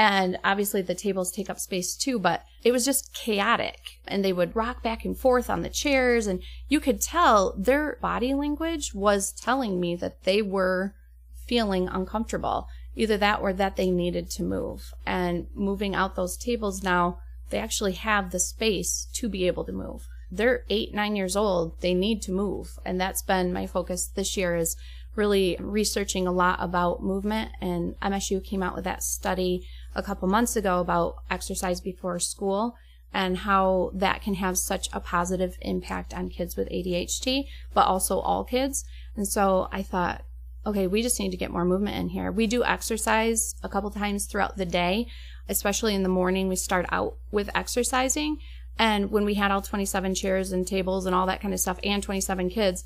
And 0.00 0.38
obviously 0.42 0.80
the 0.80 0.94
tables 0.94 1.30
take 1.30 1.50
up 1.50 1.58
space 1.58 1.94
too, 1.94 2.18
but 2.18 2.46
it 2.62 2.72
was 2.72 2.86
just 2.86 3.12
chaotic 3.12 4.00
and 4.08 4.24
they 4.24 4.32
would 4.32 4.56
rock 4.56 4.82
back 4.82 5.04
and 5.04 5.14
forth 5.14 5.50
on 5.50 5.60
the 5.60 5.68
chairs 5.68 6.26
and 6.26 6.42
you 6.70 6.80
could 6.80 7.02
tell 7.02 7.54
their 7.58 7.98
body 8.00 8.32
language 8.32 8.94
was 8.94 9.30
telling 9.30 9.78
me 9.78 9.94
that 9.96 10.24
they 10.24 10.40
were 10.40 10.94
feeling 11.46 11.86
uncomfortable. 11.86 12.66
Either 12.96 13.18
that 13.18 13.40
or 13.40 13.52
that 13.52 13.76
they 13.76 13.90
needed 13.90 14.30
to 14.30 14.42
move. 14.42 14.94
And 15.04 15.48
moving 15.54 15.94
out 15.94 16.16
those 16.16 16.38
tables 16.38 16.82
now, 16.82 17.18
they 17.50 17.58
actually 17.58 17.92
have 17.92 18.30
the 18.30 18.40
space 18.40 19.06
to 19.12 19.28
be 19.28 19.46
able 19.46 19.64
to 19.66 19.72
move. 19.72 20.08
They're 20.30 20.64
eight, 20.70 20.94
nine 20.94 21.14
years 21.14 21.36
old. 21.36 21.78
They 21.82 21.92
need 21.92 22.22
to 22.22 22.32
move. 22.32 22.78
And 22.86 22.98
that's 22.98 23.20
been 23.20 23.52
my 23.52 23.66
focus 23.66 24.06
this 24.06 24.34
year 24.34 24.56
is 24.56 24.76
really 25.14 25.56
researching 25.60 26.26
a 26.26 26.32
lot 26.32 26.58
about 26.60 27.02
movement. 27.02 27.50
And 27.60 28.00
MSU 28.00 28.42
came 28.42 28.62
out 28.62 28.74
with 28.74 28.84
that 28.84 29.02
study 29.02 29.66
a 29.94 30.02
couple 30.02 30.28
months 30.28 30.56
ago 30.56 30.80
about 30.80 31.16
exercise 31.30 31.80
before 31.80 32.18
school 32.18 32.76
and 33.12 33.38
how 33.38 33.90
that 33.92 34.22
can 34.22 34.34
have 34.34 34.56
such 34.56 34.88
a 34.92 35.00
positive 35.00 35.56
impact 35.62 36.14
on 36.14 36.28
kids 36.28 36.56
with 36.56 36.68
ADHD, 36.68 37.44
but 37.74 37.86
also 37.86 38.20
all 38.20 38.44
kids. 38.44 38.84
And 39.16 39.26
so 39.26 39.68
I 39.72 39.82
thought, 39.82 40.22
okay, 40.64 40.86
we 40.86 41.02
just 41.02 41.18
need 41.18 41.30
to 41.30 41.36
get 41.36 41.50
more 41.50 41.64
movement 41.64 41.96
in 41.96 42.10
here. 42.10 42.30
We 42.30 42.46
do 42.46 42.62
exercise 42.62 43.54
a 43.62 43.68
couple 43.68 43.90
times 43.90 44.26
throughout 44.26 44.56
the 44.56 44.66
day, 44.66 45.06
especially 45.48 45.94
in 45.94 46.02
the 46.02 46.08
morning. 46.08 46.48
We 46.48 46.56
start 46.56 46.86
out 46.90 47.16
with 47.32 47.50
exercising. 47.54 48.38
And 48.78 49.10
when 49.10 49.24
we 49.24 49.34
had 49.34 49.50
all 49.50 49.62
27 49.62 50.14
chairs 50.14 50.52
and 50.52 50.66
tables 50.66 51.06
and 51.06 51.14
all 51.14 51.26
that 51.26 51.40
kind 51.40 51.52
of 51.52 51.60
stuff 51.60 51.80
and 51.82 52.02
27 52.02 52.50
kids, 52.50 52.84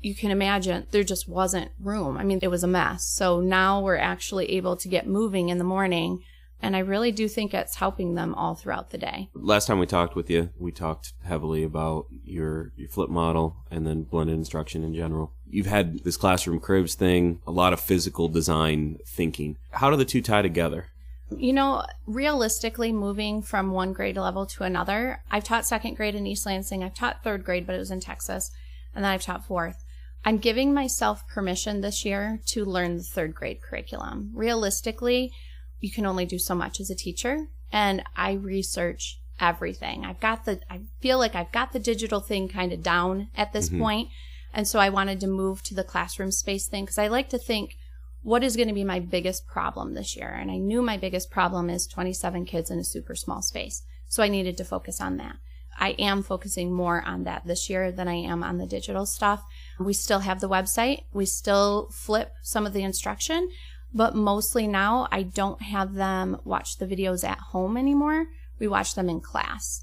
you 0.00 0.14
can 0.14 0.30
imagine 0.30 0.86
there 0.90 1.04
just 1.04 1.28
wasn't 1.28 1.70
room. 1.78 2.16
I 2.16 2.24
mean, 2.24 2.38
it 2.42 2.48
was 2.48 2.64
a 2.64 2.68
mess. 2.68 3.04
So 3.06 3.40
now 3.40 3.80
we're 3.80 3.96
actually 3.96 4.50
able 4.52 4.76
to 4.76 4.88
get 4.88 5.06
moving 5.06 5.48
in 5.48 5.58
the 5.58 5.64
morning. 5.64 6.22
And 6.62 6.76
I 6.76 6.80
really 6.80 7.10
do 7.10 7.26
think 7.26 7.54
it's 7.54 7.76
helping 7.76 8.14
them 8.14 8.34
all 8.34 8.54
throughout 8.54 8.90
the 8.90 8.98
day. 8.98 9.30
Last 9.34 9.66
time 9.66 9.78
we 9.78 9.86
talked 9.86 10.14
with 10.14 10.28
you, 10.28 10.50
we 10.58 10.72
talked 10.72 11.14
heavily 11.24 11.62
about 11.62 12.06
your, 12.22 12.72
your 12.76 12.88
flip 12.88 13.08
model 13.08 13.56
and 13.70 13.86
then 13.86 14.02
blended 14.02 14.36
instruction 14.36 14.84
in 14.84 14.94
general. 14.94 15.32
You've 15.48 15.66
had 15.66 16.00
this 16.00 16.18
classroom 16.18 16.60
cribs 16.60 16.94
thing, 16.94 17.40
a 17.46 17.50
lot 17.50 17.72
of 17.72 17.80
physical 17.80 18.28
design 18.28 18.98
thinking. 19.06 19.56
How 19.70 19.90
do 19.90 19.96
the 19.96 20.04
two 20.04 20.20
tie 20.20 20.42
together? 20.42 20.86
You 21.34 21.52
know, 21.52 21.84
realistically, 22.06 22.92
moving 22.92 23.40
from 23.40 23.70
one 23.70 23.92
grade 23.92 24.16
level 24.16 24.46
to 24.46 24.64
another, 24.64 25.22
I've 25.30 25.44
taught 25.44 25.64
second 25.64 25.94
grade 25.94 26.14
in 26.14 26.26
East 26.26 26.44
Lansing. 26.44 26.82
I've 26.82 26.94
taught 26.94 27.22
third 27.22 27.44
grade, 27.44 27.66
but 27.66 27.76
it 27.76 27.78
was 27.78 27.90
in 27.90 28.00
Texas. 28.00 28.50
And 28.94 29.04
then 29.04 29.12
I've 29.12 29.22
taught 29.22 29.46
fourth. 29.46 29.84
I'm 30.24 30.38
giving 30.38 30.74
myself 30.74 31.26
permission 31.28 31.80
this 31.80 32.04
year 32.04 32.40
to 32.46 32.64
learn 32.64 32.96
the 32.96 33.02
third 33.02 33.34
grade 33.34 33.62
curriculum. 33.62 34.32
Realistically, 34.34 35.32
you 35.80 35.90
can 35.90 36.04
only 36.04 36.26
do 36.26 36.38
so 36.38 36.54
much 36.54 36.80
as 36.80 36.90
a 36.90 36.94
teacher. 36.94 37.46
And 37.72 38.02
I 38.16 38.32
research 38.32 39.20
everything. 39.40 40.04
I've 40.04 40.20
got 40.20 40.44
the, 40.44 40.60
I 40.68 40.82
feel 41.00 41.18
like 41.18 41.34
I've 41.34 41.52
got 41.52 41.72
the 41.72 41.78
digital 41.78 42.20
thing 42.20 42.48
kind 42.48 42.72
of 42.72 42.82
down 42.82 43.28
at 43.34 43.52
this 43.52 43.68
mm-hmm. 43.68 43.80
point. 43.80 44.08
And 44.52 44.68
so 44.68 44.78
I 44.78 44.88
wanted 44.90 45.20
to 45.20 45.26
move 45.26 45.62
to 45.64 45.74
the 45.74 45.84
classroom 45.84 46.32
space 46.32 46.66
thing 46.66 46.84
because 46.84 46.98
I 46.98 47.08
like 47.08 47.28
to 47.30 47.38
think, 47.38 47.76
what 48.22 48.44
is 48.44 48.56
going 48.56 48.68
to 48.68 48.74
be 48.74 48.84
my 48.84 49.00
biggest 49.00 49.46
problem 49.46 49.94
this 49.94 50.16
year? 50.16 50.28
And 50.28 50.50
I 50.50 50.58
knew 50.58 50.82
my 50.82 50.98
biggest 50.98 51.30
problem 51.30 51.70
is 51.70 51.86
27 51.86 52.44
kids 52.44 52.70
in 52.70 52.78
a 52.78 52.84
super 52.84 53.14
small 53.14 53.40
space. 53.40 53.82
So 54.08 54.22
I 54.22 54.28
needed 54.28 54.58
to 54.58 54.64
focus 54.64 55.00
on 55.00 55.16
that. 55.16 55.36
I 55.78 55.90
am 55.98 56.22
focusing 56.22 56.72
more 56.72 57.02
on 57.02 57.24
that 57.24 57.46
this 57.46 57.70
year 57.70 57.90
than 57.90 58.08
I 58.08 58.16
am 58.16 58.42
on 58.42 58.58
the 58.58 58.66
digital 58.66 59.06
stuff. 59.06 59.42
We 59.80 59.94
still 59.94 60.20
have 60.20 60.40
the 60.40 60.48
website. 60.48 61.04
We 61.14 61.24
still 61.24 61.88
flip 61.90 62.34
some 62.42 62.66
of 62.66 62.74
the 62.74 62.82
instruction, 62.82 63.48
but 63.94 64.14
mostly 64.14 64.66
now 64.66 65.08
I 65.10 65.22
don't 65.22 65.62
have 65.62 65.94
them 65.94 66.38
watch 66.44 66.76
the 66.76 66.86
videos 66.86 67.26
at 67.26 67.38
home 67.38 67.78
anymore. 67.78 68.26
We 68.58 68.68
watch 68.68 68.94
them 68.94 69.08
in 69.08 69.20
class. 69.20 69.82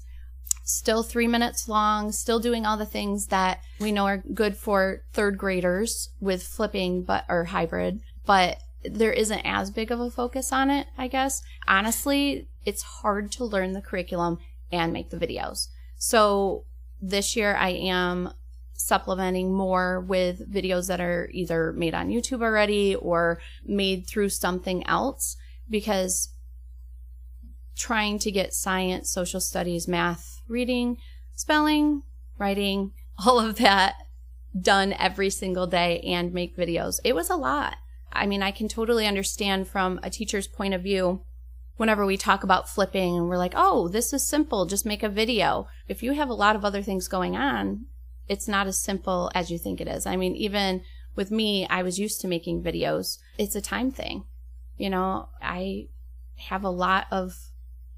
Still 0.62 1.02
three 1.02 1.26
minutes 1.26 1.68
long, 1.68 2.12
still 2.12 2.38
doing 2.38 2.64
all 2.64 2.76
the 2.76 2.86
things 2.86 3.26
that 3.26 3.60
we 3.80 3.90
know 3.90 4.06
are 4.06 4.18
good 4.18 4.56
for 4.56 5.02
third 5.12 5.36
graders 5.36 6.10
with 6.20 6.44
flipping, 6.44 7.02
but, 7.02 7.24
or 7.28 7.44
hybrid, 7.44 8.00
but 8.24 8.58
there 8.84 9.12
isn't 9.12 9.40
as 9.40 9.72
big 9.72 9.90
of 9.90 9.98
a 9.98 10.10
focus 10.10 10.52
on 10.52 10.70
it, 10.70 10.86
I 10.96 11.08
guess. 11.08 11.42
Honestly, 11.66 12.48
it's 12.64 12.82
hard 12.82 13.32
to 13.32 13.44
learn 13.44 13.72
the 13.72 13.82
curriculum 13.82 14.38
and 14.70 14.92
make 14.92 15.10
the 15.10 15.16
videos. 15.16 15.68
So 15.96 16.66
this 17.00 17.34
year 17.34 17.56
I 17.56 17.70
am 17.70 18.32
supplementing 18.78 19.52
more 19.52 20.00
with 20.00 20.50
videos 20.50 20.86
that 20.86 21.00
are 21.00 21.28
either 21.32 21.72
made 21.72 21.94
on 21.94 22.08
YouTube 22.08 22.42
already 22.42 22.94
or 22.94 23.40
made 23.64 24.06
through 24.06 24.28
something 24.28 24.86
else 24.86 25.36
because 25.68 26.32
trying 27.76 28.18
to 28.20 28.30
get 28.30 28.54
science, 28.54 29.10
social 29.10 29.40
studies, 29.40 29.88
math, 29.88 30.40
reading, 30.48 30.96
spelling, 31.34 32.02
writing, 32.38 32.92
all 33.26 33.40
of 33.40 33.56
that 33.56 33.94
done 34.58 34.92
every 34.92 35.28
single 35.28 35.66
day 35.66 36.00
and 36.00 36.32
make 36.32 36.56
videos. 36.56 37.00
It 37.04 37.14
was 37.14 37.28
a 37.28 37.36
lot. 37.36 37.76
I 38.12 38.26
mean, 38.26 38.42
I 38.42 38.52
can 38.52 38.68
totally 38.68 39.06
understand 39.06 39.68
from 39.68 39.98
a 40.02 40.10
teacher's 40.10 40.46
point 40.46 40.72
of 40.72 40.82
view 40.82 41.22
whenever 41.76 42.06
we 42.06 42.16
talk 42.16 42.44
about 42.44 42.68
flipping 42.68 43.16
and 43.16 43.28
we're 43.28 43.36
like, 43.36 43.54
oh, 43.56 43.88
this 43.88 44.12
is 44.12 44.26
simple, 44.26 44.66
just 44.66 44.86
make 44.86 45.02
a 45.02 45.08
video. 45.08 45.66
If 45.88 46.02
you 46.02 46.12
have 46.12 46.28
a 46.28 46.34
lot 46.34 46.54
of 46.54 46.64
other 46.64 46.82
things 46.82 47.08
going 47.08 47.36
on, 47.36 47.86
it's 48.28 48.48
not 48.48 48.66
as 48.66 48.78
simple 48.78 49.30
as 49.34 49.50
you 49.50 49.58
think 49.58 49.80
it 49.80 49.88
is. 49.88 50.06
I 50.06 50.16
mean, 50.16 50.34
even 50.36 50.82
with 51.16 51.30
me, 51.30 51.66
I 51.68 51.82
was 51.82 51.98
used 51.98 52.20
to 52.20 52.28
making 52.28 52.62
videos. 52.62 53.18
It's 53.38 53.56
a 53.56 53.60
time 53.60 53.90
thing. 53.90 54.24
You 54.76 54.90
know, 54.90 55.28
I 55.42 55.88
have 56.36 56.62
a 56.62 56.70
lot 56.70 57.06
of 57.10 57.36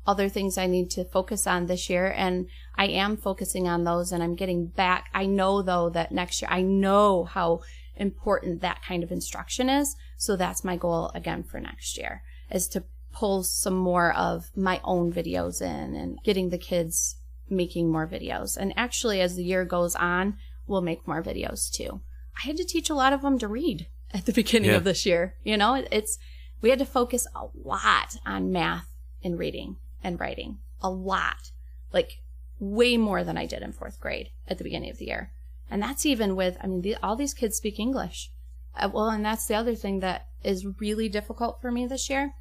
other 0.07 0.29
things 0.29 0.57
I 0.57 0.67
need 0.67 0.91
to 0.93 1.05
focus 1.05 1.47
on 1.47 1.67
this 1.67 1.91
year, 1.91 2.13
and 2.17 2.49
I 2.77 2.87
am 2.87 3.17
focusing 3.17 3.69
on 3.69 3.85
those 3.85 4.13
and 4.13 4.23
I'm 4.23 4.35
getting 4.35 4.67
back. 4.67 5.11
I 5.13 5.27
know 5.27 5.63
though 5.63 5.91
that 5.91 6.13
next 6.13 6.41
year, 6.41 6.49
I 6.51 6.63
know 6.63 7.25
how 7.25 7.61
important 7.97 8.63
that 8.63 8.83
kind 8.83 9.03
of 9.03 9.13
instruction 9.13 9.69
is. 9.69 9.95
So 10.17 10.37
that's 10.37 10.65
my 10.65 10.77
goal 10.77 11.11
again 11.15 11.43
for 11.43 11.61
next 11.61 11.99
year 11.99 12.23
is 12.51 12.67
to 12.69 12.85
pull 13.13 13.43
some 13.43 13.75
more 13.75 14.13
of 14.15 14.51
my 14.57 14.81
own 14.85 15.13
videos 15.13 15.61
in 15.61 15.95
and 15.95 16.19
getting 16.25 16.49
the 16.49 16.59
kids 16.59 17.17
making 17.51 17.91
more 17.91 18.07
videos. 18.07 18.57
And 18.57 18.73
actually, 18.77 19.21
as 19.21 19.37
the 19.37 19.45
year 19.45 19.65
goes 19.65 19.95
on, 19.97 20.37
we'll 20.67 20.81
make 20.81 21.07
more 21.07 21.23
videos 21.23 21.71
too. 21.71 22.01
I 22.43 22.47
had 22.47 22.57
to 22.57 22.65
teach 22.65 22.89
a 22.91 22.95
lot 22.95 23.13
of 23.13 23.23
them 23.23 23.39
to 23.41 23.49
read 23.49 23.87
at 24.15 24.27
the 24.27 24.33
beginning 24.41 24.71
Yeah. 24.71 24.77
of 24.77 24.85
this 24.85 25.05
year. 25.05 25.35
You 25.45 25.57
know, 25.57 25.75
it's, 25.91 26.19
we 26.63 26.71
had 26.71 26.79
to 26.79 26.87
focus 26.87 27.27
a 27.35 27.47
lot 27.65 28.17
on 28.25 28.53
math 28.53 28.89
and 29.23 29.39
reading 29.39 29.77
and 30.03 30.19
writing. 30.21 30.59
A 30.83 30.91
lot. 30.91 31.51
Like 31.93 32.21
way 32.59 32.97
more 32.97 33.25
than 33.25 33.37
I 33.37 33.47
did 33.47 33.63
in 33.63 33.73
fourth 33.73 33.99
grade 34.01 34.31
at 34.47 34.59
the 34.59 34.65
beginning 34.65 34.91
of 34.91 34.99
the 34.99 35.07
year. 35.07 35.33
And 35.71 35.83
that's 35.83 36.05
even 36.07 36.37
with, 36.37 36.57
I 36.61 36.67
mean, 36.67 36.83
the, 36.83 36.97
all 37.03 37.17
these 37.17 37.35
kids 37.35 37.57
speak 37.57 37.79
English. 37.79 38.31
Uh, 38.77 38.89
well, 38.93 39.09
and 39.09 39.25
that's 39.25 39.47
the 39.47 39.55
other 39.55 39.75
thing 39.75 40.01
that 40.01 40.27
is 40.43 40.67
really 40.81 41.09
difficult 41.09 41.61
for 41.61 41.71
me 41.71 41.87
this 41.87 42.09
year. 42.11 42.33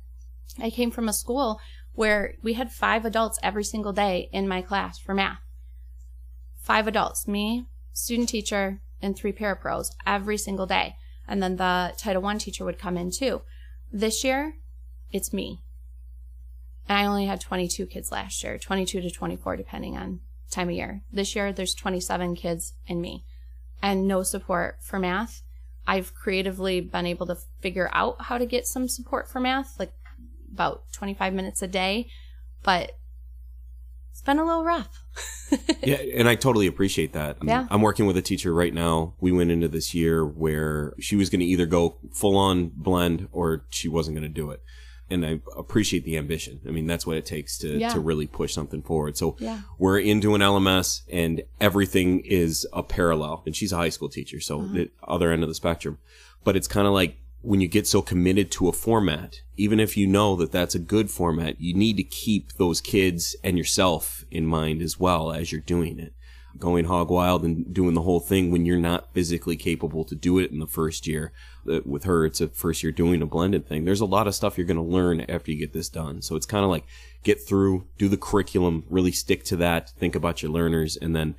I 0.61 0.69
came 0.71 0.89
from 0.91 1.07
a 1.07 1.13
school 1.13 1.59
where 1.93 2.35
we 2.41 2.53
had 2.53 2.71
five 2.71 3.05
adults 3.05 3.39
every 3.43 3.63
single 3.63 3.93
day 3.93 4.29
in 4.31 4.47
my 4.47 4.61
class 4.61 4.97
for 4.97 5.13
math. 5.13 5.39
Five 6.61 6.87
adults, 6.87 7.27
me, 7.27 7.65
student 7.93 8.29
teacher, 8.29 8.81
and 9.01 9.15
three 9.15 9.33
parapros 9.33 9.91
every 10.05 10.37
single 10.37 10.65
day. 10.65 10.95
And 11.27 11.41
then 11.41 11.57
the 11.57 11.93
Title 11.97 12.25
I 12.25 12.37
teacher 12.37 12.65
would 12.65 12.79
come 12.79 12.97
in 12.97 13.11
too. 13.11 13.41
This 13.91 14.23
year, 14.23 14.53
it's 15.11 15.33
me. 15.33 15.61
And 16.87 16.97
I 16.97 17.05
only 17.05 17.25
had 17.27 17.39
22 17.39 17.85
kids 17.85 18.11
last 18.11 18.43
year, 18.43 18.57
22 18.57 19.01
to 19.01 19.11
24, 19.11 19.57
depending 19.57 19.97
on 19.97 20.21
time 20.49 20.69
of 20.69 20.75
year. 20.75 21.01
This 21.11 21.35
year, 21.35 21.53
there's 21.53 21.75
27 21.75 22.35
kids 22.35 22.73
and 22.87 23.01
me, 23.01 23.25
and 23.81 24.07
no 24.07 24.23
support 24.23 24.77
for 24.81 24.99
math. 24.99 25.43
I've 25.87 26.13
creatively 26.13 26.81
been 26.81 27.05
able 27.05 27.27
to 27.27 27.37
figure 27.61 27.89
out 27.93 28.23
how 28.23 28.37
to 28.37 28.45
get 28.45 28.67
some 28.67 28.87
support 28.87 29.27
for 29.27 29.39
math, 29.39 29.79
like 29.79 29.91
about 30.53 30.83
25 30.93 31.33
minutes 31.33 31.61
a 31.61 31.67
day, 31.67 32.09
but 32.63 32.91
it's 34.11 34.21
been 34.21 34.39
a 34.39 34.45
little 34.45 34.63
rough. 34.65 34.89
yeah, 35.83 35.95
and 36.15 36.27
I 36.27 36.35
totally 36.35 36.67
appreciate 36.67 37.13
that. 37.13 37.37
I'm, 37.41 37.47
Yeah. 37.47 37.67
I'm 37.69 37.81
working 37.81 38.05
with 38.05 38.17
a 38.17 38.21
teacher 38.21 38.53
right 38.53 38.73
now. 38.73 39.13
We 39.19 39.31
went 39.31 39.51
into 39.51 39.67
this 39.67 39.93
year 39.93 40.25
where 40.25 40.93
she 40.99 41.15
was 41.15 41.29
going 41.29 41.39
to 41.39 41.45
either 41.45 41.65
go 41.65 41.97
full 42.11 42.35
on 42.37 42.71
blend 42.75 43.27
or 43.31 43.65
she 43.69 43.87
wasn't 43.87 44.17
going 44.17 44.27
to 44.27 44.33
do 44.33 44.51
it. 44.51 44.61
And 45.11 45.25
I 45.25 45.39
appreciate 45.57 46.03
the 46.03 46.17
ambition. 46.17 46.59
I 46.67 46.71
mean, 46.71 46.85
that's 46.85 47.07
what 47.07 47.17
it 47.17 47.25
takes 47.25 47.57
to, 47.59 47.79
Yeah. 47.79 47.89
to 47.89 47.99
really 47.99 48.27
push 48.27 48.53
something 48.53 48.83
forward. 48.83 49.17
So 49.17 49.37
Yeah. 49.39 49.61
we're 49.79 49.99
into 49.99 50.35
an 50.35 50.41
LMS 50.41 51.01
and 51.11 51.41
everything 51.59 52.19
is 52.19 52.67
a 52.73 52.83
parallel. 52.83 53.41
And 53.45 53.55
she's 53.55 53.71
a 53.71 53.77
high 53.77 53.89
school 53.89 54.09
teacher, 54.09 54.39
so 54.39 54.59
Uh-huh. 54.61 54.73
the 54.73 54.91
other 55.07 55.31
end 55.31 55.41
of 55.43 55.49
the 55.49 55.55
spectrum. 55.55 55.97
But 56.43 56.55
it's 56.55 56.67
kind 56.67 56.85
of 56.87 56.93
like 56.93 57.17
when 57.41 57.61
you 57.61 57.67
get 57.67 57.87
so 57.87 58.01
committed 58.01 58.51
to 58.51 58.67
a 58.67 58.73
format, 58.73 59.41
even 59.55 59.79
if 59.79 59.95
you 59.95 60.07
know 60.07 60.35
that 60.35 60.51
that's 60.51 60.75
a 60.75 60.79
good 60.79 61.09
format, 61.09 61.59
you 61.59 61.73
need 61.73 61.97
to 61.97 62.03
keep 62.03 62.53
those 62.53 62.81
kids 62.81 63.35
and 63.43 63.57
yourself 63.57 64.25
in 64.29 64.45
mind 64.45 64.81
as 64.81 64.99
well 64.99 65.31
as 65.31 65.51
you're 65.51 65.61
doing 65.61 65.99
it. 65.99 66.13
Going 66.57 66.85
hog 66.85 67.09
wild 67.09 67.45
and 67.45 67.73
doing 67.73 67.93
the 67.93 68.01
whole 68.01 68.19
thing 68.19 68.51
when 68.51 68.65
you're 68.65 68.77
not 68.77 69.13
physically 69.13 69.55
capable 69.55 70.03
to 70.03 70.15
do 70.15 70.39
it 70.39 70.51
in 70.51 70.59
the 70.59 70.67
first 70.67 71.07
year. 71.07 71.31
Uh, 71.69 71.79
With 71.85 72.03
her, 72.03 72.25
it's 72.25 72.41
a 72.41 72.49
first 72.49 72.83
year 72.83 72.91
doing 72.91 73.21
a 73.21 73.25
blended 73.25 73.67
thing. 73.67 73.85
There's 73.85 74.01
a 74.01 74.05
lot 74.05 74.27
of 74.27 74.35
stuff 74.35 74.57
you're 74.57 74.67
going 74.67 74.75
to 74.75 74.83
learn 74.83 75.21
after 75.21 75.51
you 75.51 75.59
get 75.59 75.73
this 75.73 75.89
done. 75.89 76.21
So 76.21 76.35
it's 76.35 76.47
kind 76.47 76.65
of 76.65 76.69
like 76.69 76.85
get 77.23 77.47
through, 77.47 77.87
do 77.97 78.09
the 78.09 78.17
curriculum, 78.17 78.83
really 78.89 79.11
stick 79.11 79.43
to 79.45 79.55
that, 79.57 79.91
think 79.91 80.15
about 80.15 80.41
your 80.41 80.51
learners, 80.51 80.97
and 80.97 81.15
then 81.15 81.35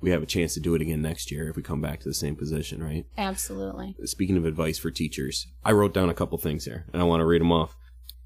we 0.00 0.10
have 0.10 0.22
a 0.22 0.26
chance 0.26 0.54
to 0.54 0.60
do 0.60 0.74
it 0.74 0.82
again 0.82 1.02
next 1.02 1.30
year 1.30 1.48
if 1.48 1.56
we 1.56 1.62
come 1.62 1.80
back 1.80 2.00
to 2.00 2.08
the 2.08 2.14
same 2.14 2.36
position, 2.36 2.82
right? 2.82 3.06
Absolutely. 3.16 3.96
speaking 4.04 4.36
of 4.36 4.44
advice 4.44 4.78
for 4.78 4.90
teachers, 4.90 5.46
I 5.64 5.72
wrote 5.72 5.92
down 5.94 6.08
a 6.08 6.14
couple 6.14 6.38
things 6.38 6.64
here, 6.64 6.86
and 6.92 7.02
I 7.02 7.04
want 7.04 7.20
to 7.20 7.26
read 7.26 7.40
them 7.40 7.52
off. 7.52 7.76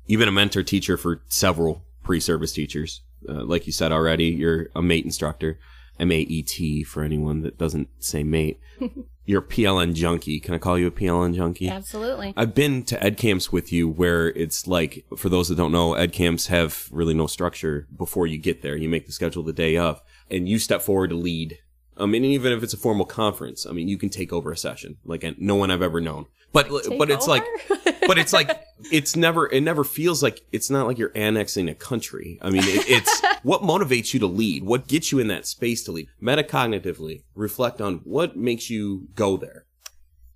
You've 0.07 0.19
been 0.19 0.29
a 0.29 0.33
mentor 0.33 0.63
teacher 0.63 0.97
for 0.97 1.23
several 1.29 1.85
pre-service 2.03 2.53
teachers. 2.53 3.03
Uh, 3.29 3.45
like 3.45 3.67
you 3.67 3.73
said 3.73 3.93
already, 3.93 4.27
you're 4.27 4.69
a 4.75 4.83
mate 4.83 5.05
instructor, 5.05 5.59
M-A-E-T 6.03 6.85
for 6.85 7.03
anyone 7.03 7.43
that 7.43 7.57
doesn't 7.57 7.89
say 7.99 8.23
mate. 8.23 8.61
you're 9.25 9.41
a 9.41 9.47
PLN 9.47 9.95
junkie. 9.95 10.41
Can 10.41 10.55
I 10.55 10.59
call 10.59 10.77
you 10.79 10.89
a 10.89 10.91
PLN 10.91 11.35
junkie? 11.35 11.69
Absolutely. 11.69 12.35
I've 12.37 12.55
been 12.55 12.83
to 12.85 13.03
ed 13.03 13.17
camps 13.17 13.53
with 13.53 13.73
you 13.73 13.89
where 13.89 14.29
it's 14.31 14.67
like, 14.67 15.05
for 15.17 15.29
those 15.29 15.49
that 15.49 15.55
don't 15.55 15.73
know, 15.73 15.95
ed 15.95 16.13
camps 16.13 16.49
have 16.49 16.89
really 16.91 17.15
no 17.15 17.27
structure 17.27 17.87
before 17.97 18.27
you 18.27 18.39
get 18.39 18.63
there. 18.63 18.77
You 18.77 18.89
make 18.89 19.07
the 19.07 19.13
schedule 19.13 19.43
the 19.45 19.53
day 19.53 19.77
of, 19.77 20.03
and 20.31 20.49
you 20.49 20.59
step 20.59 20.83
forward 20.83 21.11
to 21.11 21.17
lead. 21.17 21.59
I 21.97 22.07
mean, 22.07 22.25
even 22.25 22.53
if 22.53 22.63
it's 22.63 22.75
a 22.75 22.79
formal 22.79 23.07
conference, 23.07 23.65
I 23.65 23.73
mean, 23.73 23.87
you 23.87 23.99
can 23.99 24.09
take 24.09 24.33
over 24.33 24.51
a 24.51 24.57
session 24.57 24.97
like 25.05 25.25
no 25.39 25.55
one 25.55 25.71
I've 25.71 25.83
ever 25.83 26.01
known. 26.01 26.27
But 26.53 26.69
Take 26.69 26.99
but 26.99 27.11
it's 27.11 27.29
like? 27.29 27.45
but 28.07 28.19
it's 28.19 28.33
like 28.33 28.63
it's 28.91 29.17
never 29.17 29.51
it 29.51 29.61
never 29.63 29.85
feels 29.85 30.23
like 30.23 30.41
it's 30.53 30.71
not 30.71 30.87
like 30.87 30.99
you're 30.99 31.13
annexing 31.15 31.69
a 31.69 31.75
country. 31.75 32.39
I 32.43 32.51
mean, 32.51 32.63
it, 32.65 32.89
it's 32.89 33.23
what 33.43 33.63
motivates 33.63 34.13
you 34.15 34.21
to 34.21 34.27
lead, 34.27 34.65
what 34.65 34.87
gets 34.89 35.13
you 35.13 35.19
in 35.19 35.29
that 35.29 35.47
space 35.47 35.85
to 35.85 35.93
lead. 35.93 36.09
Metacognitively, 36.23 37.23
reflect 37.35 37.81
on 37.81 37.97
what 38.05 38.37
makes 38.37 38.71
you 38.71 39.09
go 39.15 39.37
there. 39.37 39.67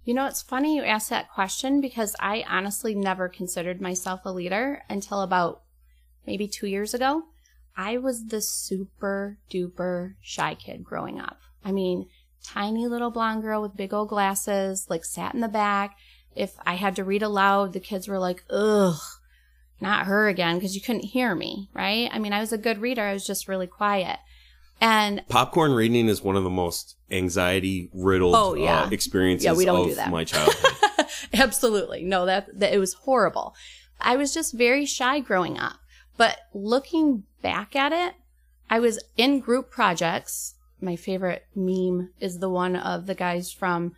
You 0.05 0.15
know, 0.15 0.27
it's 0.27 0.43
funny 0.43 0.77
you 0.77 0.85
asked 0.85 1.11
that 1.11 1.31
question 1.33 1.81
because 1.81 2.15
I 2.21 2.45
honestly 2.49 2.95
never 2.95 3.29
considered 3.29 3.81
myself 3.81 4.21
a 4.25 4.33
leader 4.33 4.83
until 4.89 5.21
about 5.21 5.63
maybe 6.27 6.47
two 6.47 6.69
years 6.69 6.95
ago. 6.95 7.25
I 7.77 7.99
was 7.99 8.27
the 8.27 8.41
super 8.41 9.39
duper 9.51 10.15
shy 10.21 10.55
kid 10.55 10.85
growing 10.85 11.21
up. 11.21 11.41
I 11.65 11.73
mean, 11.73 12.09
tiny 12.43 12.87
little 12.87 13.11
blonde 13.11 13.43
girl 13.43 13.61
with 13.61 13.77
big 13.77 13.93
old 13.93 14.09
glasses, 14.09 14.87
like 14.89 15.05
sat 15.05 15.35
in 15.35 15.41
the 15.41 15.49
back. 15.49 15.97
If 16.37 16.55
I 16.67 16.75
had 16.75 16.95
to 16.97 17.05
read 17.05 17.23
aloud, 17.23 17.73
the 17.73 17.81
kids 17.81 18.07
were 18.09 18.19
like, 18.19 18.45
ugh, 18.51 18.99
not 19.81 20.07
her 20.07 20.29
again, 20.29 20.57
because 20.57 20.75
you 20.75 20.81
couldn't 20.81 21.05
hear 21.07 21.35
me, 21.35 21.69
right? 21.75 22.09
I 22.13 22.19
mean, 22.19 22.33
I 22.33 22.41
was 22.41 22.53
a 22.53 22.59
good 22.59 22.79
reader. 22.79 23.03
I 23.03 23.13
was 23.13 23.27
just 23.27 23.49
really 23.49 23.67
quiet. 23.67 24.19
And 24.81 25.23
Popcorn 25.29 25.73
reading 25.73 26.09
is 26.09 26.21
one 26.23 26.37
of 26.37 26.45
the 26.45 26.51
most 26.51 26.97
anxiety 27.11 27.89
riddled 27.95 28.35
Oh, 28.37 28.55
yeah. 28.55 28.83
uh, 28.83 28.91
experiences 28.91 29.47
Yeah, 29.47 29.55
we 29.55 29.65
don't 29.65 29.81
of 29.81 29.87
do 29.89 29.95
that. 29.95 30.11
my 30.11 30.25
childhood. 30.33 31.07
Absolutely. 31.33 32.03
No, 32.05 32.27
that, 32.27 32.59
that 32.59 32.73
it 32.75 32.79
was 32.79 32.93
horrible. 32.95 33.55
I 34.01 34.17
was 34.17 34.35
just 34.35 34.53
very 34.55 34.85
shy 34.85 35.21
growing 35.21 35.59
up. 35.59 35.77
But 36.19 36.39
looking 36.55 37.25
back 37.43 37.75
at 37.75 37.93
it, 37.93 38.15
I 38.69 38.79
was 38.81 39.03
in 39.17 39.41
group 39.41 39.71
projects. 39.71 40.55
My 40.81 40.97
favorite 40.97 41.47
meme 41.55 42.11
is 42.21 42.39
the 42.39 42.51
one 42.51 42.77
of 42.77 43.07
the 43.07 43.15
guys 43.15 43.51
from 43.51 43.95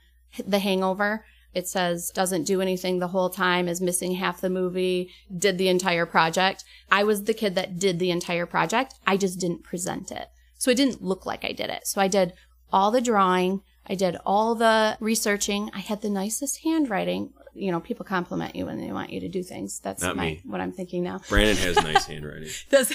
The 0.46 0.58
Hangover. 0.60 1.24
It 1.54 1.66
says, 1.66 2.10
doesn't 2.10 2.44
do 2.44 2.60
anything 2.60 2.98
the 2.98 3.08
whole 3.08 3.30
time, 3.30 3.68
is 3.68 3.80
missing 3.80 4.12
half 4.12 4.40
the 4.40 4.50
movie, 4.50 5.12
did 5.36 5.58
the 5.58 5.68
entire 5.68 6.06
project. 6.06 6.64
I 6.90 7.04
was 7.04 7.24
the 7.24 7.34
kid 7.34 7.54
that 7.54 7.78
did 7.78 7.98
the 7.98 8.10
entire 8.10 8.46
project. 8.46 8.94
I 9.06 9.16
just 9.16 9.40
didn't 9.40 9.64
present 9.64 10.12
it. 10.12 10.28
So 10.58 10.70
it 10.70 10.76
didn't 10.76 11.02
look 11.02 11.24
like 11.24 11.44
I 11.44 11.52
did 11.52 11.70
it. 11.70 11.86
So 11.86 12.00
I 12.00 12.08
did 12.08 12.34
all 12.72 12.90
the 12.90 13.00
drawing. 13.00 13.62
I 13.86 13.94
did 13.94 14.18
all 14.26 14.54
the 14.54 14.96
researching. 15.00 15.70
I 15.74 15.78
had 15.80 16.02
the 16.02 16.10
nicest 16.10 16.62
handwriting. 16.62 17.32
You 17.54 17.72
know, 17.72 17.80
people 17.80 18.04
compliment 18.04 18.54
you 18.54 18.66
when 18.66 18.78
they 18.78 18.92
want 18.92 19.10
you 19.10 19.20
to 19.20 19.28
do 19.28 19.42
things. 19.42 19.80
That's 19.80 20.02
Not 20.02 20.16
my, 20.16 20.24
me. 20.24 20.42
what 20.44 20.60
I'm 20.60 20.72
thinking 20.72 21.02
now. 21.02 21.20
Brandon 21.28 21.56
has 21.56 21.76
nice 21.82 22.04
handwriting. 22.04 22.50
Does 22.70 22.94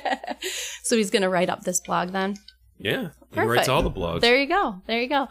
so 0.82 0.96
he's 0.96 1.10
going 1.10 1.22
to 1.22 1.28
write 1.28 1.48
up 1.48 1.64
this 1.64 1.80
blog 1.80 2.10
then. 2.10 2.36
Yeah, 2.78 3.08
he 3.32 3.40
writes 3.40 3.68
all 3.68 3.82
the 3.82 3.90
blogs. 3.90 4.20
There 4.20 4.38
you 4.38 4.46
go. 4.46 4.80
There 4.86 5.00
you 5.00 5.08
go. 5.08 5.28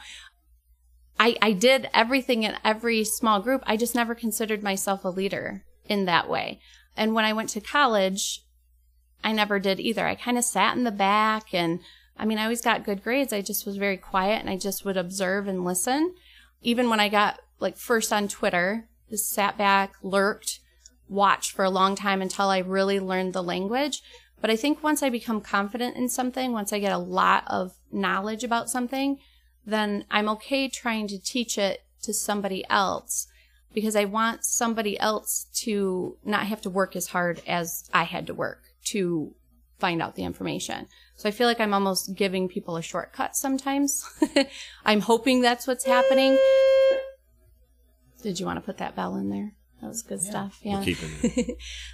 I 1.19 1.35
I 1.41 1.51
did 1.51 1.89
everything 1.93 2.43
in 2.43 2.55
every 2.63 3.03
small 3.03 3.41
group. 3.41 3.61
I 3.67 3.77
just 3.77 3.93
never 3.93 4.15
considered 4.15 4.63
myself 4.63 5.03
a 5.03 5.09
leader 5.09 5.65
in 5.85 6.05
that 6.05 6.29
way. 6.29 6.59
And 6.95 7.13
when 7.13 7.25
I 7.25 7.33
went 7.33 7.49
to 7.49 7.61
college, 7.61 8.43
I 9.23 9.33
never 9.33 9.59
did 9.59 9.79
either. 9.79 10.07
I 10.07 10.15
kind 10.15 10.37
of 10.37 10.45
sat 10.45 10.77
in 10.77 10.85
the 10.85 10.91
back 10.91 11.53
and 11.53 11.81
I 12.17 12.25
mean, 12.25 12.37
I 12.37 12.43
always 12.43 12.61
got 12.61 12.83
good 12.83 13.03
grades. 13.03 13.31
I 13.31 13.41
just 13.41 13.65
was 13.65 13.77
very 13.77 13.97
quiet 13.97 14.41
and 14.41 14.49
I 14.49 14.57
just 14.57 14.83
would 14.83 14.97
observe 14.97 15.47
and 15.47 15.63
listen. 15.63 16.15
Even 16.61 16.89
when 16.89 16.99
I 16.99 17.07
got 17.09 17.39
like 17.59 17.77
first 17.77 18.11
on 18.11 18.27
Twitter, 18.27 18.89
just 19.09 19.29
sat 19.29 19.57
back, 19.57 19.93
lurked, 20.01 20.59
watched 21.07 21.51
for 21.51 21.63
a 21.65 21.69
long 21.69 21.95
time 21.95 22.21
until 22.21 22.49
I 22.49 22.59
really 22.59 22.99
learned 22.99 23.33
the 23.33 23.43
language. 23.43 24.01
But 24.41 24.49
I 24.49 24.55
think 24.55 24.83
once 24.83 25.03
I 25.03 25.09
become 25.09 25.41
confident 25.41 25.97
in 25.97 26.07
something, 26.07 26.51
once 26.51 26.71
I 26.71 26.79
get 26.79 26.93
a 26.93 26.97
lot 26.97 27.43
of 27.47 27.73
knowledge 27.91 28.43
about 28.43 28.69
something, 28.69 29.19
then 29.65 30.05
I'm 30.09 30.29
okay 30.29 30.67
trying 30.67 31.07
to 31.09 31.19
teach 31.19 31.57
it 31.57 31.83
to 32.03 32.13
somebody 32.13 32.63
else 32.69 33.27
because 33.73 33.95
I 33.95 34.05
want 34.05 34.45
somebody 34.45 34.99
else 34.99 35.47
to 35.55 36.17
not 36.23 36.47
have 36.47 36.61
to 36.61 36.69
work 36.69 36.95
as 36.95 37.07
hard 37.07 37.41
as 37.47 37.89
I 37.93 38.03
had 38.03 38.27
to 38.27 38.33
work 38.33 38.63
to 38.85 39.33
find 39.77 40.01
out 40.01 40.15
the 40.15 40.23
information. 40.23 40.87
So 41.15 41.29
I 41.29 41.31
feel 41.31 41.47
like 41.47 41.59
I'm 41.59 41.73
almost 41.73 42.15
giving 42.15 42.47
people 42.47 42.77
a 42.77 42.81
shortcut 42.81 43.35
sometimes. 43.35 44.03
I'm 44.85 45.01
hoping 45.01 45.41
that's 45.41 45.67
what's 45.67 45.85
happening. 45.85 46.37
Did 48.21 48.39
you 48.39 48.45
want 48.45 48.57
to 48.57 48.65
put 48.65 48.77
that 48.77 48.95
bell 48.95 49.15
in 49.15 49.29
there? 49.29 49.53
That 49.81 49.87
was 49.87 50.01
good 50.01 50.21
stuff. 50.21 50.59
Yeah. 50.61 50.83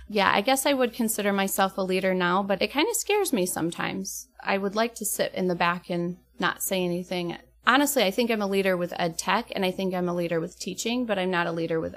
Yeah, 0.08 0.32
I 0.34 0.42
guess 0.42 0.66
I 0.66 0.74
would 0.74 0.94
consider 0.94 1.32
myself 1.34 1.78
a 1.78 1.82
leader 1.82 2.14
now, 2.14 2.42
but 2.42 2.62
it 2.62 2.72
kind 2.72 2.88
of 2.90 2.96
scares 2.96 3.32
me 3.34 3.46
sometimes. 3.46 4.28
I 4.40 4.58
would 4.58 4.76
like 4.76 4.96
to 4.96 5.06
sit 5.06 5.34
in 5.34 5.48
the 5.48 5.56
back 5.56 5.90
and 5.90 6.18
not 6.40 6.64
say 6.64 6.84
anything. 6.84 7.38
Honestly, 7.68 8.04
I 8.04 8.12
think 8.12 8.30
I'm 8.30 8.42
a 8.42 8.48
leader 8.48 8.78
with 8.78 8.94
ed 8.98 9.18
tech 9.18 9.52
and 9.56 9.66
I 9.66 9.72
think 9.72 9.94
I'm 9.94 10.10
a 10.10 10.14
leader 10.14 10.40
with 10.40 10.60
teaching, 10.60 11.06
but 11.06 11.18
I'm 11.18 11.32
not 11.32 11.48
a 11.48 11.52
leader 11.52 11.80
with, 11.80 11.96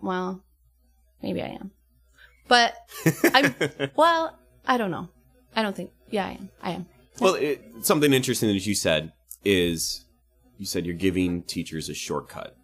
well, 0.00 0.44
maybe 1.22 1.42
I 1.42 1.48
am. 1.48 1.72
But 2.48 2.74
I'm, 3.32 3.54
well, 3.96 4.38
I 4.66 4.76
don't 4.76 4.90
know. 4.90 5.08
I 5.56 5.62
don't 5.62 5.74
think, 5.74 5.90
yeah, 6.10 6.26
I 6.26 6.32
am. 6.32 6.50
I 6.62 6.70
am. 6.72 6.86
Well, 7.20 7.34
it, 7.34 7.62
something 7.82 8.12
interesting 8.12 8.48
that 8.48 8.66
you 8.66 8.74
said 8.74 9.12
is 9.44 10.04
you 10.58 10.66
said 10.66 10.86
you're 10.86 10.94
giving 10.94 11.42
teachers 11.42 11.88
a 11.88 11.94
shortcut. 11.94 12.56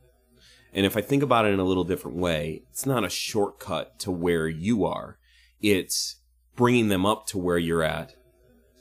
And 0.72 0.86
if 0.86 0.96
I 0.96 1.00
think 1.00 1.22
about 1.22 1.46
it 1.46 1.54
in 1.54 1.58
a 1.58 1.64
little 1.64 1.84
different 1.84 2.16
way, 2.16 2.62
it's 2.70 2.86
not 2.86 3.04
a 3.04 3.08
shortcut 3.08 3.98
to 4.00 4.10
where 4.10 4.48
you 4.48 4.84
are. 4.84 5.18
It's 5.60 6.16
bringing 6.54 6.88
them 6.88 7.04
up 7.06 7.26
to 7.28 7.38
where 7.38 7.58
you're 7.58 7.82
at 7.82 8.14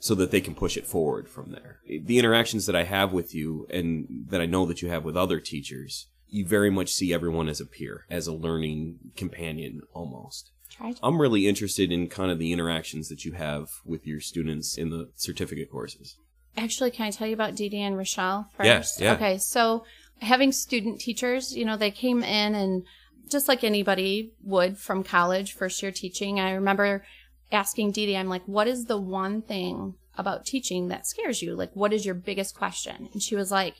so 0.00 0.14
that 0.14 0.30
they 0.30 0.40
can 0.40 0.54
push 0.54 0.76
it 0.76 0.86
forward 0.86 1.28
from 1.28 1.52
there. 1.52 1.80
The 1.86 2.18
interactions 2.18 2.66
that 2.66 2.76
I 2.76 2.84
have 2.84 3.12
with 3.12 3.34
you 3.34 3.66
and 3.70 4.26
that 4.28 4.40
I 4.40 4.46
know 4.46 4.66
that 4.66 4.82
you 4.82 4.88
have 4.88 5.04
with 5.04 5.16
other 5.16 5.40
teachers, 5.40 6.06
you 6.28 6.46
very 6.46 6.70
much 6.70 6.90
see 6.92 7.12
everyone 7.12 7.48
as 7.48 7.60
a 7.60 7.66
peer, 7.66 8.04
as 8.10 8.26
a 8.26 8.32
learning 8.32 8.98
companion 9.16 9.82
almost. 9.92 10.50
Try 10.70 10.92
to. 10.92 10.98
I'm 11.02 11.20
really 11.20 11.48
interested 11.48 11.90
in 11.90 12.08
kind 12.08 12.30
of 12.30 12.38
the 12.38 12.52
interactions 12.52 13.08
that 13.08 13.24
you 13.24 13.32
have 13.32 13.68
with 13.84 14.06
your 14.06 14.20
students 14.20 14.76
in 14.76 14.90
the 14.90 15.10
certificate 15.16 15.70
courses. 15.70 16.16
Actually, 16.56 16.90
can 16.90 17.06
I 17.06 17.10
tell 17.10 17.26
you 17.26 17.34
about 17.34 17.54
Dee 17.54 17.70
and 17.80 17.96
Rochelle 17.96 18.50
first? 18.56 18.66
Yes, 18.66 18.98
yeah. 19.00 19.14
Okay, 19.14 19.38
so 19.38 19.84
having 20.20 20.52
student 20.52 21.00
teachers, 21.00 21.56
you 21.56 21.64
know, 21.64 21.76
they 21.76 21.90
came 21.90 22.22
in 22.22 22.54
and 22.54 22.84
just 23.30 23.48
like 23.48 23.62
anybody 23.62 24.32
would 24.42 24.78
from 24.78 25.04
college, 25.04 25.52
first 25.52 25.82
year 25.82 25.92
teaching, 25.92 26.40
I 26.40 26.52
remember 26.52 27.04
asking 27.50 27.92
Dee 27.92 28.06
Dee, 28.06 28.16
I'm 28.16 28.28
like, 28.28 28.44
what 28.44 28.68
is 28.68 28.84
the 28.86 29.00
one 29.00 29.42
thing 29.42 29.94
about 30.16 30.44
teaching 30.44 30.88
that 30.88 31.06
scares 31.06 31.42
you? 31.42 31.54
Like, 31.54 31.70
what 31.74 31.92
is 31.92 32.04
your 32.04 32.14
biggest 32.14 32.54
question? 32.56 33.08
And 33.12 33.22
she 33.22 33.36
was 33.36 33.50
like, 33.50 33.76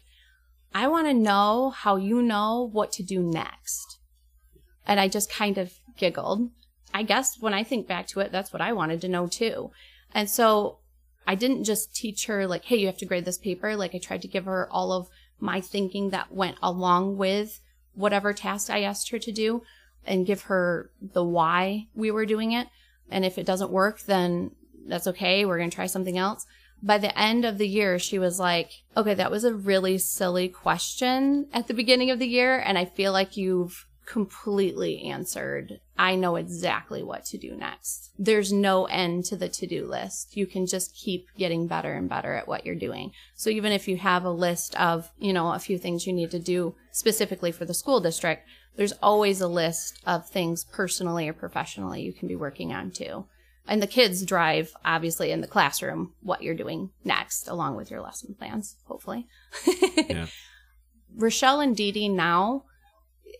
I 0.74 0.86
want 0.86 1.06
to 1.06 1.14
know 1.14 1.70
how 1.70 1.96
you 1.96 2.22
know 2.22 2.68
what 2.72 2.92
to 2.92 3.02
do 3.02 3.20
next. 3.20 3.98
And 4.86 5.00
I 5.00 5.08
just 5.08 5.30
kind 5.30 5.58
of 5.58 5.72
giggled. 5.96 6.50
I 6.94 7.02
guess 7.02 7.36
when 7.40 7.54
I 7.54 7.64
think 7.64 7.86
back 7.86 8.06
to 8.08 8.20
it, 8.20 8.32
that's 8.32 8.52
what 8.52 8.62
I 8.62 8.72
wanted 8.72 9.00
to 9.02 9.08
know 9.08 9.26
too. 9.26 9.70
And 10.14 10.30
so 10.30 10.78
I 11.26 11.34
didn't 11.34 11.64
just 11.64 11.94
teach 11.94 12.26
her 12.26 12.46
like, 12.46 12.64
hey, 12.64 12.76
you 12.76 12.86
have 12.86 12.98
to 12.98 13.06
grade 13.06 13.24
this 13.24 13.38
paper. 13.38 13.76
Like 13.76 13.94
I 13.94 13.98
tried 13.98 14.22
to 14.22 14.28
give 14.28 14.46
her 14.46 14.68
all 14.70 14.92
of 14.92 15.08
my 15.38 15.60
thinking 15.60 16.10
that 16.10 16.32
went 16.32 16.56
along 16.62 17.16
with 17.16 17.60
whatever 17.94 18.32
task 18.32 18.70
I 18.70 18.82
asked 18.82 19.10
her 19.10 19.18
to 19.18 19.32
do 19.32 19.62
and 20.06 20.26
give 20.26 20.42
her 20.42 20.90
the 21.00 21.24
why 21.24 21.88
we 21.94 22.10
were 22.10 22.24
doing 22.24 22.52
it. 22.52 22.68
And 23.10 23.24
if 23.24 23.38
it 23.38 23.46
doesn't 23.46 23.70
work, 23.70 24.02
then 24.02 24.52
that's 24.86 25.06
okay. 25.06 25.44
We're 25.44 25.58
going 25.58 25.70
to 25.70 25.74
try 25.74 25.86
something 25.86 26.18
else. 26.18 26.46
By 26.82 26.98
the 26.98 27.18
end 27.18 27.44
of 27.44 27.58
the 27.58 27.66
year, 27.66 27.98
she 27.98 28.18
was 28.18 28.38
like, 28.38 28.70
okay, 28.96 29.14
that 29.14 29.30
was 29.30 29.44
a 29.44 29.54
really 29.54 29.98
silly 29.98 30.48
question 30.48 31.48
at 31.52 31.66
the 31.66 31.74
beginning 31.74 32.10
of 32.10 32.18
the 32.18 32.28
year. 32.28 32.58
And 32.58 32.78
I 32.78 32.84
feel 32.84 33.12
like 33.12 33.36
you've 33.36 33.86
completely 34.08 35.02
answered. 35.02 35.80
I 35.98 36.14
know 36.14 36.36
exactly 36.36 37.02
what 37.02 37.26
to 37.26 37.38
do 37.38 37.54
next. 37.54 38.10
There's 38.18 38.52
no 38.52 38.86
end 38.86 39.26
to 39.26 39.36
the 39.36 39.48
to 39.50 39.66
do 39.66 39.86
list. 39.86 40.36
You 40.36 40.46
can 40.46 40.66
just 40.66 40.96
keep 40.96 41.26
getting 41.36 41.66
better 41.66 41.92
and 41.92 42.08
better 42.08 42.32
at 42.34 42.48
what 42.48 42.64
you're 42.64 42.74
doing. 42.74 43.12
So 43.34 43.50
even 43.50 43.70
if 43.70 43.86
you 43.86 43.98
have 43.98 44.24
a 44.24 44.30
list 44.30 44.74
of, 44.76 45.12
you 45.18 45.32
know, 45.32 45.52
a 45.52 45.58
few 45.58 45.76
things 45.76 46.06
you 46.06 46.14
need 46.14 46.30
to 46.30 46.38
do 46.38 46.74
specifically 46.90 47.52
for 47.52 47.66
the 47.66 47.74
school 47.74 48.00
district, 48.00 48.48
there's 48.76 48.94
always 49.02 49.40
a 49.40 49.48
list 49.48 50.00
of 50.06 50.26
things 50.28 50.64
personally 50.64 51.28
or 51.28 51.34
professionally 51.34 52.00
you 52.02 52.12
can 52.14 52.28
be 52.28 52.36
working 52.36 52.72
on 52.72 52.90
too. 52.90 53.26
And 53.66 53.82
the 53.82 53.86
kids 53.86 54.24
drive, 54.24 54.72
obviously, 54.86 55.30
in 55.30 55.42
the 55.42 55.46
classroom 55.46 56.14
what 56.22 56.42
you're 56.42 56.54
doing 56.54 56.90
next, 57.04 57.46
along 57.46 57.76
with 57.76 57.90
your 57.90 58.00
lesson 58.00 58.34
plans, 58.38 58.76
hopefully. 58.86 59.26
Yeah. 60.08 60.26
Rochelle 61.14 61.60
and 61.60 61.76
Dee 61.76 61.90
Dee 61.90 62.08
now, 62.08 62.64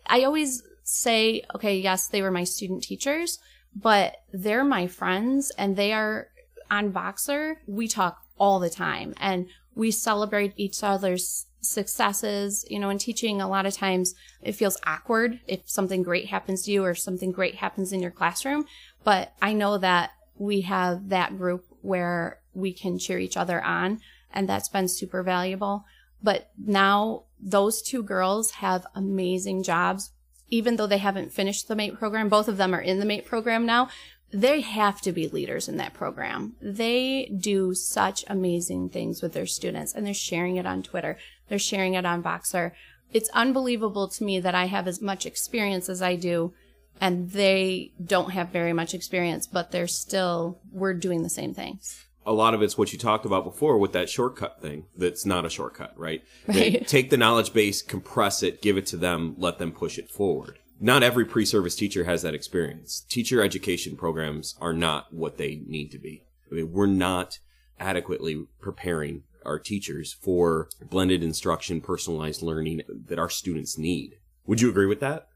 I 0.09 0.25
always 0.25 0.63
say, 0.83 1.43
okay, 1.55 1.79
yes, 1.79 2.09
they 2.09 2.23
were 2.23 2.31
my 2.31 2.45
student 2.45 2.83
teachers, 2.83 3.39
but 3.75 4.17
they're 4.33 4.65
my 4.65 4.87
friends 4.87 5.53
and 5.59 5.77
they 5.77 5.93
are 5.93 6.29
on 6.71 6.93
Voxer. 6.93 7.57
We 7.67 7.89
talk 7.89 8.23
all 8.39 8.59
the 8.59 8.71
time 8.71 9.15
and 9.19 9.47
we 9.75 9.91
celebrate 9.91 10.55
each 10.57 10.83
other's 10.83 11.47
successes. 11.61 12.65
You 12.69 12.79
know, 12.79 12.91
in 12.91 12.99
teaching, 12.99 13.41
a 13.41 13.49
lot 13.49 13.67
of 13.67 13.75
times 13.75 14.15
it 14.43 14.53
feels 14.53 14.79
awkward 14.85 15.41
if 15.47 15.69
something 15.69 16.03
great 16.03 16.27
happens 16.27 16.63
to 16.63 16.73
you 16.73 16.85
or 16.85 16.95
something 16.95 17.33
great 17.33 17.57
happens 17.57 17.93
in 17.93 18.01
your 18.01 18.11
classroom. 18.11 18.67
But 19.05 19.35
I 19.43 19.53
know 19.53 19.79
that 19.79 20.11
we 20.37 20.63
have 20.63 21.09
that 21.09 21.37
group 21.37 21.67
where 21.83 22.41
we 22.55 22.73
can 22.73 22.99
cheer 22.99 23.19
each 23.19 23.37
other 23.37 23.63
on, 23.63 24.01
and 24.33 24.49
that's 24.49 24.69
been 24.69 24.89
super 24.89 25.23
valuable. 25.23 25.85
But 26.23 26.51
now 26.59 27.25
those 27.41 27.83
two 27.83 28.03
girls 28.03 28.53
have 28.53 28.87
amazing 28.95 29.63
jobs. 29.63 30.13
Even 30.51 30.77
though 30.77 30.87
they 30.87 30.99
haven't 30.99 31.33
finished 31.33 31.69
the 31.69 31.77
MAET 31.77 31.99
program, 31.99 32.29
both 32.29 32.49
of 32.49 32.57
them 32.57 32.75
are 32.75 32.81
in 32.81 32.99
the 32.99 33.05
MAET 33.05 33.27
program 33.27 33.67
now. 33.67 33.89
They 34.31 34.61
have 34.61 35.01
to 35.03 35.13
be 35.13 35.29
leaders 35.29 35.69
in 35.69 35.77
that 35.79 35.95
program. 35.95 36.55
They 36.61 37.35
do 37.39 37.75
such 37.75 38.25
amazing 38.29 38.91
things 38.91 39.23
with 39.23 39.33
their 39.33 39.47
students 39.47 39.95
and 39.95 40.07
they're 40.07 40.15
sharing 40.15 40.57
it 40.57 40.67
on 40.67 40.83
Twitter. 40.83 41.17
They're 41.49 41.59
sharing 41.59 41.95
it 41.95 42.05
on 42.05 42.23
Voxer. 42.23 42.73
It's 43.13 43.31
unbelievable 43.31 44.09
to 44.09 44.25
me 44.25 44.39
that 44.41 44.55
I 44.55 44.67
have 44.67 44.87
as 44.87 45.01
much 45.01 45.25
experience 45.25 45.89
as 45.89 46.03
I 46.03 46.17
do 46.17 46.53
and 47.01 47.31
they 47.31 47.93
don't 48.05 48.33
have 48.33 48.49
very 48.49 48.73
much 48.73 48.93
experience, 48.93 49.47
but 49.47 49.71
they're 49.71 49.87
still, 49.87 50.61
we're 50.73 50.95
doing 50.95 51.23
the 51.23 51.31
same 51.31 51.55
things. 51.55 52.08
A 52.29 52.33
lot 52.33 52.53
of 52.53 52.61
it's 52.61 52.77
what 52.77 52.93
you 52.93 52.99
talked 52.99 53.25
about 53.25 53.43
before 53.43 53.79
with 53.79 53.93
that 53.93 54.11
shortcut 54.11 54.61
thing 54.61 54.85
that's 54.95 55.25
not 55.25 55.47
a 55.47 55.51
shortcut, 55.51 55.95
right? 55.97 56.23
Right. 56.47 56.87
take 56.87 57.09
the 57.09 57.17
knowledge 57.17 57.55
base, 57.55 57.81
compress 57.81 58.43
it, 58.43 58.61
give 58.61 58.77
it 58.77 58.85
to 58.89 58.99
them, 58.99 59.35
let 59.39 59.59
them 59.59 59.73
push 59.73 59.99
it 59.99 60.11
forward. 60.11 60.59
Not 60.79 61.03
every 61.03 61.25
pre-service 61.25 61.75
teacher 61.75 62.05
has 62.05 62.21
that 62.23 62.35
experience. 62.35 63.01
Teacher 63.01 63.43
education 63.43 63.97
programs 63.97 64.55
are 64.61 64.75
not 64.75 65.13
what 65.13 65.39
they 65.39 65.63
need 65.67 65.91
to 65.93 65.99
be. 65.99 66.23
I 66.53 66.55
mean, 66.55 66.71
we're 66.71 66.87
not 66.87 67.39
adequately 67.81 68.47
preparing 68.61 69.23
our 69.47 69.59
teachers 69.59 70.13
for 70.13 70.69
blended 70.83 71.23
instruction, 71.23 71.81
personalized 71.81 72.43
learning 72.43 72.83
that 73.07 73.19
our 73.19 73.31
students 73.31 73.79
need. 73.79 74.19
Would 74.45 74.61
you 74.61 74.69
agree 74.69 74.87
with 74.87 75.01
that? 75.01 75.29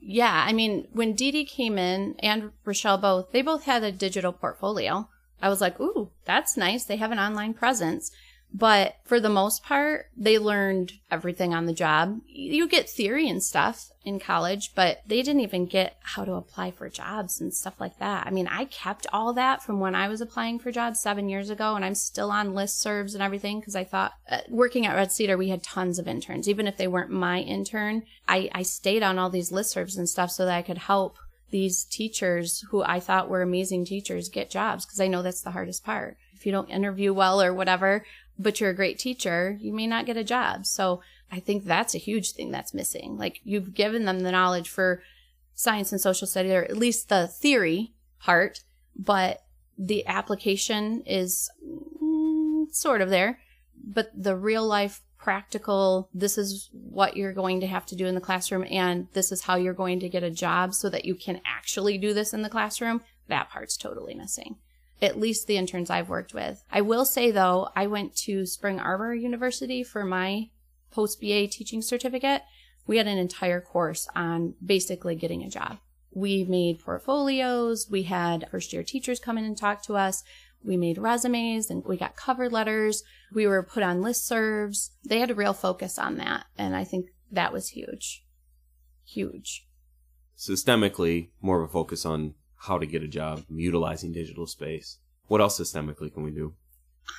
Yeah, 0.00 0.44
I 0.46 0.52
mean, 0.52 0.88
when 0.92 1.12
Dee 1.12 1.30
Dee 1.30 1.44
came 1.44 1.78
in 1.78 2.16
and 2.18 2.50
Rochelle 2.64 2.98
both, 2.98 3.30
they 3.30 3.42
both 3.42 3.64
had 3.64 3.84
a 3.84 3.92
digital 3.92 4.32
portfolio. 4.32 5.08
I 5.42 5.48
was 5.48 5.60
like, 5.60 5.78
ooh, 5.80 6.10
that's 6.24 6.56
nice. 6.56 6.84
They 6.84 6.96
have 6.96 7.12
an 7.12 7.18
online 7.18 7.52
presence. 7.52 8.10
But 8.54 8.96
for 9.04 9.18
the 9.18 9.30
most 9.30 9.62
part, 9.62 10.06
they 10.16 10.38
learned 10.38 10.92
everything 11.10 11.54
on 11.54 11.64
the 11.64 11.72
job. 11.72 12.20
You 12.26 12.68
get 12.68 12.88
theory 12.88 13.28
and 13.28 13.42
stuff 13.42 13.88
in 14.04 14.20
college, 14.20 14.74
but 14.74 15.00
they 15.06 15.22
didn't 15.22 15.40
even 15.40 15.64
get 15.64 15.96
how 16.02 16.24
to 16.24 16.34
apply 16.34 16.72
for 16.72 16.88
jobs 16.90 17.40
and 17.40 17.54
stuff 17.54 17.80
like 17.80 17.98
that. 17.98 18.26
I 18.26 18.30
mean, 18.30 18.46
I 18.46 18.66
kept 18.66 19.06
all 19.12 19.32
that 19.34 19.62
from 19.62 19.80
when 19.80 19.94
I 19.94 20.08
was 20.08 20.20
applying 20.20 20.58
for 20.58 20.70
jobs 20.70 21.00
seven 21.00 21.30
years 21.30 21.48
ago, 21.48 21.76
and 21.76 21.84
I'm 21.84 21.94
still 21.94 22.30
on 22.30 22.52
listservs 22.52 23.14
and 23.14 23.22
everything 23.22 23.60
because 23.60 23.76
I 23.76 23.84
thought 23.84 24.12
uh, 24.28 24.40
working 24.50 24.84
at 24.84 24.96
Red 24.96 25.12
Cedar, 25.12 25.38
we 25.38 25.48
had 25.48 25.62
tons 25.62 25.98
of 25.98 26.08
interns. 26.08 26.48
Even 26.48 26.66
if 26.66 26.76
they 26.76 26.88
weren't 26.88 27.10
my 27.10 27.40
intern, 27.40 28.02
I, 28.28 28.50
I 28.52 28.62
stayed 28.62 29.02
on 29.02 29.18
all 29.18 29.30
these 29.30 29.50
listservs 29.50 29.96
and 29.96 30.08
stuff 30.08 30.30
so 30.30 30.44
that 30.44 30.56
I 30.56 30.62
could 30.62 30.78
help 30.78 31.16
these 31.52 31.84
teachers 31.84 32.64
who 32.70 32.82
I 32.82 32.98
thought 32.98 33.28
were 33.28 33.42
amazing 33.42 33.84
teachers 33.84 34.28
get 34.28 34.50
jobs 34.50 34.84
because 34.84 35.00
I 35.00 35.06
know 35.06 35.22
that's 35.22 35.42
the 35.42 35.52
hardest 35.52 35.84
part. 35.84 36.16
If 36.34 36.44
you 36.44 36.50
don't 36.50 36.70
interview 36.70 37.12
well 37.12 37.40
or 37.40 37.54
whatever, 37.54 38.04
but 38.38 38.58
you're 38.58 38.70
a 38.70 38.74
great 38.74 38.98
teacher, 38.98 39.56
you 39.60 39.72
may 39.72 39.86
not 39.86 40.06
get 40.06 40.16
a 40.16 40.24
job. 40.24 40.66
So 40.66 41.02
I 41.30 41.38
think 41.38 41.64
that's 41.64 41.94
a 41.94 41.98
huge 41.98 42.32
thing 42.32 42.50
that's 42.50 42.74
missing. 42.74 43.16
Like 43.16 43.40
you've 43.44 43.74
given 43.74 44.06
them 44.06 44.20
the 44.20 44.32
knowledge 44.32 44.68
for 44.68 45.02
science 45.54 45.92
and 45.92 46.00
social 46.00 46.26
studies, 46.26 46.52
or 46.52 46.64
at 46.64 46.76
least 46.76 47.08
the 47.08 47.28
theory 47.28 47.92
part, 48.18 48.64
but 48.96 49.44
the 49.78 50.06
application 50.06 51.02
is 51.02 51.50
mm, 52.02 52.74
sort 52.74 53.02
of 53.02 53.10
there. 53.10 53.38
But 53.84 54.10
the 54.14 54.36
real 54.36 54.66
life 54.66 55.02
practical, 55.22 56.08
this 56.12 56.36
is 56.36 56.68
what 56.72 57.16
you're 57.16 57.32
going 57.32 57.60
to 57.60 57.66
have 57.66 57.86
to 57.86 57.96
do 57.96 58.06
in 58.06 58.14
the 58.14 58.20
classroom, 58.20 58.66
and 58.70 59.06
this 59.12 59.32
is 59.32 59.42
how 59.42 59.56
you're 59.56 59.72
going 59.72 60.00
to 60.00 60.08
get 60.08 60.22
a 60.22 60.30
job 60.30 60.74
so 60.74 60.88
that 60.90 61.04
you 61.04 61.14
can 61.14 61.40
actually 61.46 61.96
do 61.96 62.12
this 62.12 62.34
in 62.34 62.42
the 62.42 62.50
classroom, 62.50 63.00
that 63.28 63.48
part's 63.50 63.76
totally 63.76 64.14
missing 64.14 64.56
at 65.02 65.18
least 65.18 65.46
the 65.46 65.56
interns 65.56 65.90
I've 65.90 66.08
worked 66.08 66.32
with. 66.32 66.64
I 66.70 66.80
will 66.80 67.04
say 67.04 67.32
though, 67.32 67.68
I 67.74 67.88
went 67.88 68.14
to 68.18 68.46
Spring 68.46 68.78
Arbor 68.78 69.14
University 69.14 69.82
for 69.82 70.04
my 70.04 70.50
post 70.92 71.20
BA 71.20 71.48
teaching 71.48 71.82
certificate. 71.82 72.42
We 72.86 72.98
had 72.98 73.08
an 73.08 73.18
entire 73.18 73.60
course 73.60 74.08
on 74.14 74.54
basically 74.64 75.16
getting 75.16 75.42
a 75.42 75.50
job. 75.50 75.78
We 76.14 76.44
made 76.44 76.80
portfolios, 76.80 77.88
we 77.90 78.04
had 78.04 78.48
first 78.50 78.72
year 78.72 78.82
teachers 78.82 79.18
come 79.18 79.38
in 79.38 79.44
and 79.44 79.58
talk 79.58 79.82
to 79.84 79.96
us. 79.96 80.22
We 80.64 80.76
made 80.76 80.98
resumes 80.98 81.70
and 81.70 81.84
we 81.84 81.96
got 81.96 82.16
cover 82.16 82.48
letters. 82.48 83.02
We 83.32 83.46
were 83.46 83.62
put 83.62 83.82
on 83.82 84.00
listservs. 84.00 84.90
They 85.04 85.18
had 85.18 85.30
a 85.30 85.34
real 85.34 85.54
focus 85.54 85.98
on 85.98 86.16
that. 86.18 86.46
And 86.56 86.76
I 86.76 86.84
think 86.84 87.06
that 87.30 87.52
was 87.52 87.70
huge. 87.70 88.24
Huge. 89.04 89.66
Systemically, 90.38 91.30
more 91.40 91.62
of 91.62 91.68
a 91.68 91.72
focus 91.72 92.06
on 92.06 92.34
how 92.56 92.78
to 92.78 92.86
get 92.86 93.02
a 93.02 93.08
job, 93.08 93.42
utilizing 93.48 94.12
digital 94.12 94.46
space. 94.46 94.98
What 95.26 95.40
else 95.40 95.58
systemically 95.58 96.12
can 96.12 96.22
we 96.22 96.30
do? 96.30 96.54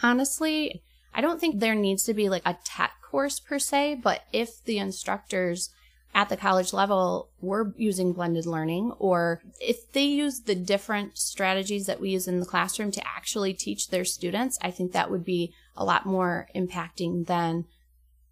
honestly, 0.01 0.84
I 1.13 1.21
don't 1.21 1.39
think 1.39 1.60
there 1.60 1.75
needs 1.75 2.03
to 2.03 2.13
be 2.13 2.29
like 2.29 2.43
a 2.45 2.58
tech 2.63 2.93
course 3.10 3.39
per 3.39 3.60
se, 3.60 3.99
but 4.03 4.21
if 4.32 4.63
the 4.63 4.79
instructors 4.79 5.69
at 6.13 6.30
the 6.30 6.38
college 6.38 6.73
level 6.73 7.30
were 7.41 7.73
using 7.78 8.13
blended 8.13 8.45
learning 8.45 8.91
or 8.99 9.41
if 9.60 9.91
they 9.91 10.04
use 10.04 10.41
the 10.41 10.56
different 10.56 11.17
strategies 11.17 11.88
that 11.88 11.99
we 11.99 12.12
use 12.12 12.28
in 12.28 12.39
the 12.39 12.45
classroom 12.45 12.91
to 12.91 13.08
actually 13.08 13.54
teach 13.54 13.89
their 13.89 14.06
students, 14.06 14.58
I 14.62 14.71
think 14.71 14.91
that 14.91 15.10
would 15.10 15.26
be 15.26 15.54
a 15.76 15.84
lot 15.84 16.06
more 16.06 16.47
impacting 16.56 17.26
than 17.26 17.65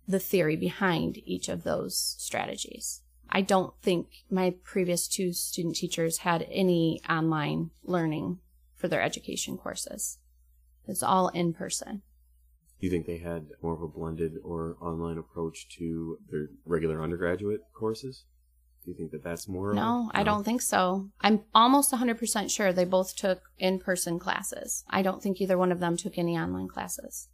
the 0.08 0.20
theory 0.20 0.56
behind 0.56 1.20
each 1.26 1.50
of 1.50 1.64
those 1.64 2.16
strategies. 2.20 3.02
I 3.30 3.42
don't 3.42 3.74
think 3.82 4.08
my 4.30 4.56
previous 4.64 5.08
two 5.08 5.32
student 5.34 5.76
teachers 5.76 6.20
had 6.20 6.48
any 6.52 7.02
online 7.10 7.72
learning 7.84 8.40
for 8.76 8.88
their 8.88 9.02
education 9.02 9.58
courses. 9.58 10.18
It's 10.88 11.04
all 11.04 11.30
in 11.30 11.54
person. 11.54 12.02
Do 12.82 12.88
you 12.88 12.92
think 12.92 13.06
they 13.06 13.20
had 13.20 13.46
more 13.62 13.74
of 13.74 13.84
a 13.84 13.88
blended 13.88 14.34
or 14.44 14.76
online 14.82 15.20
approach 15.20 15.70
to 15.78 16.18
their 16.32 16.48
regular 16.66 17.04
undergraduate 17.04 17.62
courses? 17.76 18.26
Do 18.84 18.90
you 18.90 18.98
think 18.98 19.12
that 19.12 19.24
that's 19.24 19.48
more? 19.48 19.72
No, 19.74 20.10
I 20.16 20.24
don't 20.24 20.44
think 20.44 20.64
so. 20.64 21.10
I'm 21.22 21.42
almost 21.54 21.92
100% 21.92 22.50
sure 22.50 22.74
they 22.74 22.86
both 22.86 23.16
took 23.16 23.44
in 23.60 23.78
person 23.78 24.18
classes. 24.18 24.84
I 24.90 25.04
don't 25.04 25.22
think 25.22 25.40
either 25.40 25.60
one 25.60 25.72
of 25.72 25.80
them 25.80 25.96
took 25.96 26.18
any 26.18 26.36
online 26.36 26.68
classes. 26.68 27.28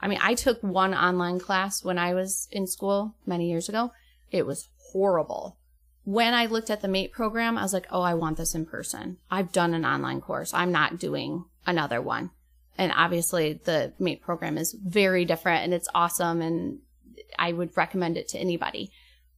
I 0.00 0.06
mean, 0.06 0.20
I 0.22 0.34
took 0.34 0.62
one 0.62 0.94
online 0.94 1.40
class 1.40 1.82
when 1.82 1.98
I 1.98 2.14
was 2.14 2.46
in 2.52 2.68
school 2.68 3.16
many 3.26 3.50
years 3.50 3.68
ago. 3.68 3.90
It 4.30 4.46
was 4.46 4.68
horrible. 4.92 5.58
When 6.04 6.32
I 6.32 6.46
looked 6.46 6.70
at 6.70 6.80
the 6.80 6.88
MAET 6.88 7.10
program, 7.10 7.58
I 7.58 7.62
was 7.62 7.72
like, 7.72 7.86
oh, 7.90 8.02
I 8.02 8.14
want 8.14 8.36
this 8.36 8.54
in 8.54 8.66
person. 8.66 9.18
I've 9.30 9.50
done 9.50 9.74
an 9.74 9.84
online 9.84 10.20
course. 10.20 10.54
I'm 10.54 10.70
not 10.70 11.00
doing 11.00 11.44
another 11.66 12.00
one. 12.00 12.30
And 12.78 12.92
obviously, 12.94 13.60
the 13.64 13.92
MAET 13.98 14.22
program 14.22 14.56
is 14.56 14.72
very 14.72 15.24
different 15.24 15.64
and 15.64 15.74
it's 15.74 15.88
awesome. 15.94 16.40
And 16.40 16.78
I 17.38 17.52
would 17.52 17.76
recommend 17.76 18.16
it 18.16 18.28
to 18.28 18.38
anybody. 18.38 18.90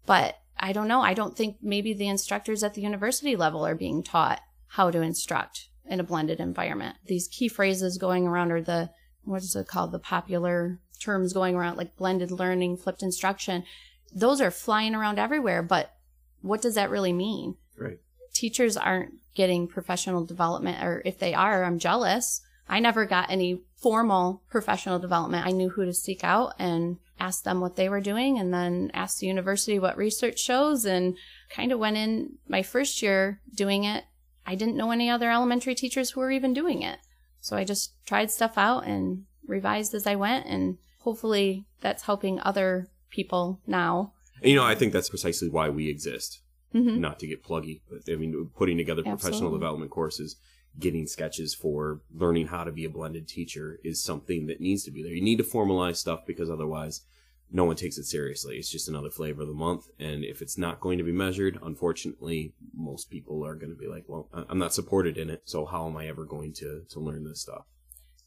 But 0.07 0.37
I 0.59 0.73
don't 0.73 0.89
know. 0.89 1.01
I 1.01 1.15
don't 1.15 1.37
think 1.37 1.57
maybe 1.61 1.93
the 1.93 2.09
instructors 2.09 2.63
at 2.63 2.75
the 2.75 2.83
university 2.83 3.37
level 3.37 3.67
are 3.67 3.75
being 3.75 4.03
taught 4.03 4.41
how 4.69 4.91
to 4.91 5.01
instruct 5.01 5.69
in 5.87 6.01
a 6.01 6.05
blended 6.05 6.41
environment. 6.41 6.97
These 7.07 7.29
key 7.29 7.49
phrases 7.49 7.99
going 7.99 8.27
around 8.27 8.53
are 8.53 8.63
the, 8.63 8.91
what 9.25 9.43
is 9.43 9.55
it 9.57 9.67
called? 9.67 9.93
The 9.93 9.99
popular 9.99 10.79
terms 11.01 11.33
going 11.33 11.55
around 11.55 11.77
like 11.77 11.97
blended 11.97 12.31
learning, 12.31 12.77
flipped 12.77 13.03
instruction. 13.03 13.65
Those 14.15 14.41
are 14.41 14.51
flying 14.51 14.95
around 14.95 15.19
everywhere, 15.19 15.63
but 15.63 15.93
what 16.41 16.63
does 16.63 16.77
that 16.77 16.91
really 16.91 17.13
mean? 17.13 17.57
Right. 17.77 17.99
Teachers 18.33 18.77
aren't 18.77 19.15
getting 19.35 19.67
professional 19.67 20.25
development, 20.25 20.83
or 20.85 21.03
if 21.05 21.19
they 21.19 21.35
are, 21.35 21.65
I'm 21.65 21.79
jealous. 21.79 22.41
I 22.69 22.81
never 22.81 23.05
got 23.05 23.31
any 23.31 23.61
formal 23.77 24.43
professional 24.51 24.99
development. 24.99 25.47
I 25.47 25.51
knew 25.51 25.71
who 25.71 25.85
to 25.85 25.93
seek 25.93 26.25
out 26.25 26.55
and 26.59 26.99
ask 27.21 27.45
them 27.45 27.61
what 27.61 27.77
they 27.77 27.89
were 27.89 28.01
doing 28.01 28.39
and 28.39 28.53
then 28.53 28.91
ask 28.95 29.19
the 29.19 29.27
university 29.27 29.79
what 29.79 29.97
research 29.97 30.39
shows 30.39 30.85
and 30.85 31.17
kind 31.51 31.73
of 31.73 31.79
went 31.79 31.97
in 31.97 32.39
my 32.49 32.63
first 32.63 33.03
year 33.03 33.41
doing 33.55 33.85
it. 33.85 34.05
I 34.47 34.55
didn't 34.55 34.77
know 34.77 34.91
any 34.91 35.09
other 35.09 35.31
elementary 35.31 35.75
teachers 35.75 36.11
who 36.11 36.21
were 36.21 36.31
even 36.31 36.53
doing 36.53 36.83
it. 36.83 36.99
So 37.41 37.57
I 37.57 37.65
just 37.65 37.93
tried 38.07 38.31
stuff 38.31 38.57
out 38.57 38.87
and 38.87 39.25
revised 39.47 39.95
as 39.95 40.07
I 40.07 40.17
went 40.17 40.47
and 40.47 40.79
hopefully 41.01 41.67
that's 41.81 42.05
helping 42.05 42.41
other 42.41 42.89
people 43.11 43.61
now. 43.67 44.13
You 44.43 44.57
know, 44.57 44.65
I 44.65 44.75
think 44.75 44.93
that's 44.93 45.11
precisely 45.11 45.49
why 45.49 45.69
we 45.69 45.89
exist. 45.89 46.41
Mhm. 46.75 46.99
Not 46.99 47.21
to 47.21 47.27
get 47.27 47.45
pluggy, 47.45 47.83
but 47.89 48.13
I 48.13 48.17
mean, 48.17 48.51
putting 48.57 48.77
together 48.77 49.03
professional 49.03 49.35
Absolutely. 49.35 49.59
development 49.59 49.91
courses, 49.93 50.37
getting 50.79 51.07
sketches 51.07 51.55
for 51.55 52.01
learning 52.13 52.49
how 52.49 52.65
to 52.65 52.73
be 52.73 52.85
a 52.85 52.91
blended 52.91 53.29
teacher 53.29 53.79
is 53.85 54.03
something 54.03 54.47
that 54.47 54.61
needs 54.61 54.85
to 54.85 54.91
be 54.91 55.03
there. 55.03 55.13
You 55.13 55.23
need 55.23 55.39
to 55.39 55.45
formalize 55.45 55.97
stuff 55.97 56.21
because 56.27 56.51
otherwise, 56.51 57.03
no 57.51 57.65
one 57.65 57.77
takes 57.77 57.99
it 57.99 58.05
seriously. 58.05 58.57
It's 58.57 58.71
just 58.71 58.89
another 58.89 59.11
flavor 59.11 59.43
of 59.43 59.49
the 59.49 59.55
month. 59.55 59.85
And 60.01 60.25
if 60.25 60.43
it's 60.43 60.59
not 60.59 60.81
going 60.81 60.99
to 60.99 61.05
be 61.05 61.13
measured, 61.13 61.59
unfortunately, 61.63 62.53
most 62.75 63.11
people 63.11 63.47
are 63.47 63.55
going 63.55 63.71
to 63.71 63.79
be 63.79 63.87
like, 63.87 64.05
well, 64.09 64.29
I'm 64.33 64.59
not 64.59 64.75
supported 64.75 65.17
in 65.17 65.31
it. 65.31 65.43
So 65.45 65.65
how 65.65 65.87
am 65.87 65.97
I 65.97 66.09
ever 66.09 66.25
going 66.25 66.53
to, 66.55 66.83
to 66.89 67.01
learn 67.01 67.25
this 67.25 67.43
stuff? 67.43 67.65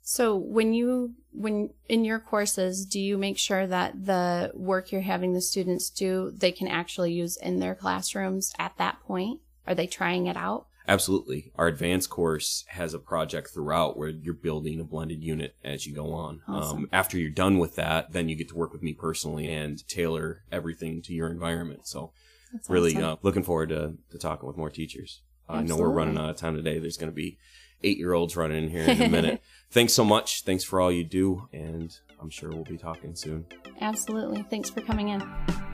So 0.02 0.38
when 0.38 0.74
you 0.74 1.16
when 1.34 1.72
in 1.90 2.06
your 2.06 2.20
courses, 2.20 2.86
do 2.86 2.98
you 2.98 3.18
make 3.18 3.38
sure 3.38 3.68
that 3.68 4.06
the 4.06 4.52
work 4.54 4.94
you're 4.94 5.02
having 5.02 5.34
the 5.34 5.42
students 5.42 5.90
do 5.90 6.32
they 6.34 6.54
can 6.54 6.70
actually 6.70 7.12
use 7.12 7.36
in 7.36 7.60
their 7.60 7.76
classrooms 7.76 8.54
at 8.58 8.78
that 8.78 9.02
point? 9.02 9.42
Are 9.68 9.76
they 9.76 9.86
trying 9.86 10.28
it 10.28 10.38
out? 10.38 10.67
Absolutely. 10.88 11.52
Our 11.56 11.68
advanced 11.68 12.10
course 12.10 12.64
has 12.70 12.94
a 12.94 13.00
project 13.00 13.50
throughout 13.54 13.98
where 13.98 14.10
you're 14.10 14.34
building 14.34 14.80
a 14.80 14.84
blended 14.84 15.22
unit 15.22 15.56
as 15.64 15.86
you 15.86 15.94
go 15.94 16.14
on. 16.14 16.42
Awesome. 16.48 16.78
Um, 16.78 16.90
after 16.94 17.18
you're 17.18 17.30
done 17.30 17.58
with 17.58 17.76
that, 17.76 18.14
then 18.14 18.30
you 18.30 18.36
get 18.36 18.50
to 18.50 18.56
work 18.56 18.72
with 18.72 18.82
me 18.82 18.94
personally 18.94 19.52
and 19.52 19.86
tailor 19.88 20.44
everything 20.52 21.02
to 21.04 21.14
your 21.14 21.30
environment. 21.30 21.88
So 21.88 22.14
That's 22.54 22.70
really 22.70 22.96
awesome. 22.96 23.04
uh, 23.04 23.16
looking 23.22 23.44
forward 23.44 23.70
to, 23.70 23.96
to 24.12 24.18
talking 24.18 24.48
with 24.48 24.58
more 24.58 24.70
teachers. 24.70 25.22
I 25.50 25.62
know 25.62 25.78
we're 25.78 25.90
running 25.90 26.18
out 26.18 26.30
of 26.30 26.36
time 26.36 26.56
today. 26.56 26.80
There's 26.80 26.98
going 26.98 27.12
to 27.12 27.16
be 27.16 27.38
eight 27.84 27.98
year 27.98 28.14
olds 28.14 28.36
running 28.36 28.66
in 28.66 28.70
here 28.70 28.84
in 28.84 29.02
a 29.02 29.10
minute. 29.10 29.42
Thanks 29.72 29.94
so 29.94 30.04
much. 30.04 30.44
Thanks 30.44 30.64
for 30.64 30.82
all 30.82 30.92
you 30.92 31.04
do. 31.04 31.48
And 31.54 31.96
I'm 32.22 32.30
sure 32.30 32.50
we'll 32.50 32.64
be 32.64 32.78
talking 32.78 33.16
soon. 33.16 33.46
Absolutely. 33.80 34.44
Thanks 34.50 34.70
for 34.70 34.82
coming 34.82 35.10
in. 35.10 35.67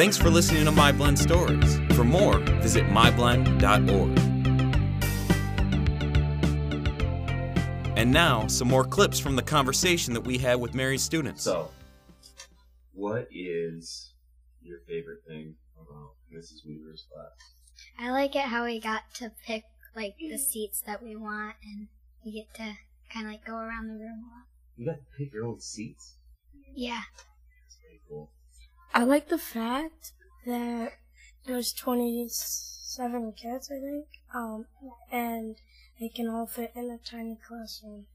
Thanks 0.00 0.16
for 0.16 0.30
listening 0.30 0.64
to 0.64 0.70
MyBlend 0.70 1.18
Stories. 1.18 1.78
For 1.94 2.04
more, 2.04 2.38
visit 2.62 2.86
myblend.org. 2.86 4.18
And 7.98 8.10
now, 8.10 8.46
some 8.46 8.66
more 8.66 8.84
clips 8.84 9.20
from 9.20 9.36
the 9.36 9.42
conversation 9.42 10.14
that 10.14 10.22
we 10.22 10.38
had 10.38 10.58
with 10.58 10.72
Mary's 10.72 11.02
students. 11.02 11.42
So, 11.42 11.70
what 12.94 13.28
is 13.30 14.14
your 14.62 14.78
favorite 14.88 15.18
thing 15.28 15.56
about 15.78 16.12
Mrs. 16.34 16.64
Wever's 16.64 17.04
class? 17.12 17.52
I 17.98 18.10
like 18.10 18.34
it 18.34 18.44
how 18.44 18.64
we 18.64 18.80
got 18.80 19.02
to 19.16 19.30
pick 19.44 19.64
like 19.94 20.14
the 20.18 20.38
seats 20.38 20.80
that 20.86 21.02
we 21.02 21.14
want, 21.14 21.56
and 21.62 21.88
we 22.24 22.32
get 22.32 22.54
to 22.54 22.72
kind 23.12 23.26
of 23.26 23.32
like 23.32 23.44
go 23.44 23.56
around 23.56 23.88
the 23.88 23.98
room 24.02 24.24
a 24.24 24.32
lot. 24.32 24.46
You 24.78 24.86
got 24.86 24.92
to 24.92 25.18
pick 25.18 25.34
your 25.34 25.44
own 25.44 25.60
seats. 25.60 26.16
Yeah, 26.74 27.02
That's 27.66 27.76
pretty 27.82 28.00
cool. 28.08 28.30
I 28.92 29.04
like 29.04 29.28
the 29.28 29.38
fact 29.38 30.12
that 30.46 30.92
there's 31.46 31.72
27 31.72 33.32
kids, 33.32 33.70
I 33.70 33.80
think, 33.80 34.06
um, 34.34 34.66
and 35.12 35.56
they 36.00 36.08
can 36.08 36.28
all 36.28 36.46
fit 36.46 36.72
in 36.74 36.90
a 36.90 36.98
tiny 36.98 37.38
classroom. 37.46 38.06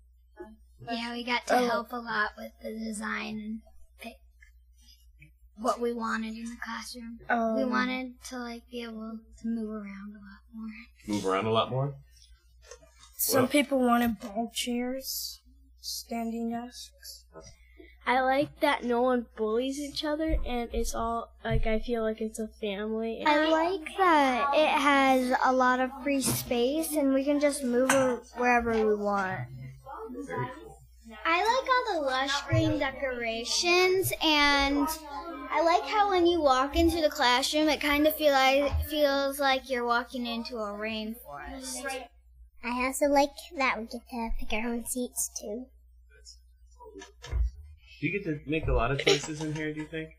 yeah, 0.91 1.13
we 1.13 1.23
got 1.23 1.47
to 1.47 1.57
Oh. 1.57 1.65
help 1.67 1.93
a 1.93 1.97
lot 1.97 2.31
with 2.37 2.51
the 2.61 2.71
design 2.77 3.39
and 3.39 3.61
pick 3.99 4.19
what 5.57 5.79
we 5.79 5.93
wanted 5.93 6.35
in 6.35 6.45
the 6.45 6.57
classroom. 6.63 7.19
Um, 7.29 7.55
we 7.55 7.63
wanted 7.65 8.21
to 8.25 8.37
like 8.37 8.69
be 8.69 8.83
able 8.83 9.19
to 9.41 9.47
move 9.47 9.69
around 9.69 10.15
a 10.15 10.19
lot 10.19 10.41
more. 10.53 10.69
Move 11.07 11.25
around 11.25 11.45
a 11.45 11.51
lot 11.51 11.69
more? 11.71 11.95
Some 13.17 13.43
Well- 13.43 13.47
people 13.51 13.79
wanted 13.79 14.19
ball 14.19 14.51
chairs, 14.53 15.39
standing 15.79 16.49
desks. 16.51 17.25
I 18.07 18.21
like 18.21 18.59
that 18.59 18.83
no 18.83 19.01
one 19.01 19.25
bullies 19.35 19.79
each 19.79 20.03
other 20.05 20.37
and 20.45 20.69
it's 20.73 20.93
all 20.93 21.31
like 21.43 21.65
I 21.65 21.79
feel 21.79 22.03
like 22.03 22.21
it's 22.21 22.39
a 22.39 22.47
family. 22.47 23.23
I 23.25 23.37
like 23.47 23.97
that 23.97 24.49
it 24.53 24.69
has 24.69 25.35
a 25.43 25.51
lot 25.51 25.79
of 25.79 25.91
free 26.03 26.21
space 26.21 26.95
and 26.95 27.13
we 27.13 27.23
can 27.23 27.39
just 27.39 27.63
move 27.63 28.21
wherever 28.37 28.71
we 28.73 28.95
want. 28.95 29.39
I 31.25 31.37
like 31.39 31.67
all 31.69 32.01
the 32.01 32.05
lush 32.07 32.41
green 32.43 32.79
decorations 32.79 34.13
and 34.21 34.87
I 35.51 35.61
like 35.63 35.85
how 35.85 36.09
when 36.11 36.27
you 36.27 36.39
walk 36.41 36.75
into 36.75 37.01
the 37.01 37.09
classroom 37.09 37.69
it 37.69 37.81
kind 37.81 38.05
of 38.05 38.15
feel 38.15 38.33
like, 38.33 38.71
feels 38.87 39.39
like 39.39 39.69
you're 39.69 39.85
walking 39.85 40.27
into 40.27 40.57
a 40.57 40.71
rainforest. 40.73 41.97
I 42.63 42.85
also 42.85 43.07
like 43.07 43.31
that 43.57 43.77
we 43.79 43.85
get 43.85 44.07
to 44.09 44.29
pick 44.39 44.53
our 44.53 44.69
own 44.69 44.85
seats 44.85 45.29
too. 45.39 45.65
Do 47.99 48.07
you 48.07 48.11
get 48.13 48.23
to 48.25 48.39
make 48.49 48.67
a 48.67 48.73
lot 48.73 48.91
of 48.91 48.99
choices 48.99 49.41
in 49.41 49.53
here, 49.55 49.73
do 49.73 49.81
you 49.81 49.87
think? 49.87 50.09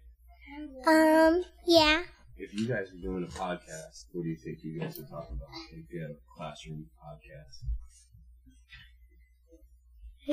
Um, 0.86 1.44
yeah. 1.66 2.02
If 2.38 2.54
you 2.54 2.66
guys 2.68 2.86
were 2.92 3.00
doing 3.00 3.24
a 3.24 3.26
podcast, 3.26 4.06
what 4.12 4.22
do 4.24 4.28
you 4.28 4.36
think 4.36 4.58
you 4.62 4.78
guys 4.80 4.96
would 4.96 5.08
talk 5.08 5.28
about? 5.30 5.48
If 5.72 5.92
you 5.92 6.00
had 6.02 6.10
a 6.10 6.16
classroom 6.36 6.86
podcast. 7.02 7.64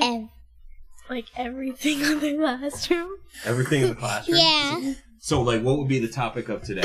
And 0.02 0.28
like 1.08 1.26
everything 1.36 2.00
in 2.00 2.20
the 2.20 2.36
classroom. 2.36 3.10
Everything 3.44 3.82
in 3.82 3.88
the 3.90 3.94
classroom? 3.94 4.38
yeah. 4.38 4.94
So, 5.18 5.40
like, 5.42 5.62
what 5.62 5.78
would 5.78 5.88
be 5.88 5.98
the 6.00 6.08
topic 6.08 6.48
of 6.50 6.62
today? 6.62 6.82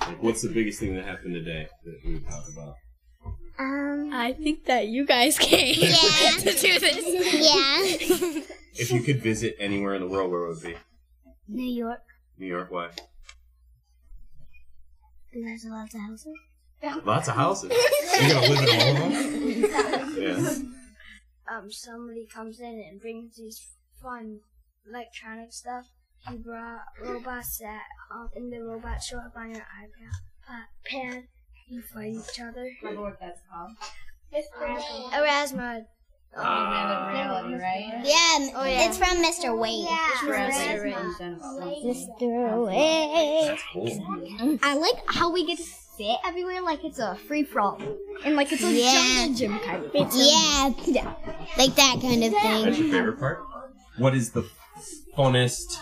Like, 0.00 0.22
what's 0.22 0.42
the 0.42 0.48
biggest 0.50 0.78
thing 0.78 0.94
that 0.96 1.04
happened 1.04 1.34
today 1.34 1.66
that 1.84 1.98
we 2.04 2.14
would 2.14 2.28
talk 2.28 2.44
about? 2.52 2.74
Um, 3.58 4.10
I 4.12 4.32
think 4.34 4.66
that 4.66 4.86
you 4.88 5.04
guys 5.06 5.38
came 5.38 5.74
Yeah. 5.78 5.90
to 6.38 6.52
do 6.58 6.78
this. 6.78 8.36
yeah. 8.38 8.42
If 8.74 8.90
you 8.90 9.00
could 9.02 9.20
visit 9.20 9.56
anywhere 9.58 9.94
in 9.94 10.00
the 10.00 10.08
world, 10.08 10.30
where 10.30 10.46
would 10.46 10.58
it 10.58 10.62
be? 10.64 10.76
New 11.48 11.70
York. 11.70 12.02
New 12.38 12.46
York, 12.46 12.70
why? 12.70 12.88
Because 15.30 15.44
there's 15.46 15.64
lots 15.66 15.94
of 15.94 16.00
houses. 16.00 16.34
Lots 17.04 17.28
of 17.28 17.34
houses. 17.34 17.72
You're 18.20 18.28
gonna 18.28 18.48
live 18.48 18.68
in 18.68 18.80
all 18.80 19.04
of 19.04 20.14
them? 20.14 20.22
Yeah. 20.22 21.56
Um, 21.56 21.70
somebody 21.70 22.26
comes 22.26 22.60
in 22.60 22.84
and 22.88 23.00
brings 23.00 23.36
these 23.36 23.60
fun 24.02 24.40
electronic 24.88 25.52
stuff. 25.52 25.86
He 26.28 26.36
brought 26.36 26.82
robots 27.00 27.58
that, 27.58 27.82
um, 28.12 28.30
and 28.34 28.52
the 28.52 28.62
robots 28.62 29.06
show 29.06 29.18
up 29.18 29.32
on 29.36 29.50
your 29.50 29.60
iPad. 29.60 30.12
Uh, 30.48 30.64
pad. 30.84 31.24
You 31.68 31.82
fight 31.82 32.14
each 32.14 32.40
other. 32.40 32.70
Remember 32.82 33.02
what 33.02 33.20
that's 33.20 33.40
called? 33.50 33.72
Erasmus. 35.14 35.84
Reality, 36.36 37.54
right? 37.54 38.00
Yeah, 38.04 38.50
Oh, 38.56 38.64
yeah. 38.64 38.86
it's 38.88 38.96
from 38.98 39.22
Mr. 39.22 39.56
Wayne. 39.58 39.86
Mr. 39.86 40.92
Mr. 41.84 42.66
Wayne. 42.66 43.46
That's 43.48 43.62
cool. 43.72 44.58
I 44.62 44.74
like 44.74 44.94
how 45.06 45.30
we 45.32 45.44
get 45.46 45.58
to 45.58 45.64
fit 45.98 46.16
everywhere 46.24 46.62
like 46.62 46.84
it's 46.84 46.98
a 46.98 47.16
free 47.28 47.42
for 47.44 47.60
all. 47.60 47.78
And 48.24 48.34
like 48.36 48.50
it's 48.52 48.62
a 48.62 48.70
Yeah. 48.72 48.92
jungle 49.26 49.34
gym 49.36 49.58
kind 49.60 49.84
of. 49.84 49.90
It's 49.94 50.16
Yeah, 50.16 50.70
yeah. 50.86 51.14
like 51.58 51.74
that 51.74 51.98
kind 52.00 52.24
of 52.24 52.32
That's 52.32 52.42
thing. 52.42 52.64
your 52.84 52.92
favorite 52.92 53.18
part? 53.18 53.40
What 53.98 54.14
is 54.14 54.30
the 54.32 54.48
funnest? 55.16 55.76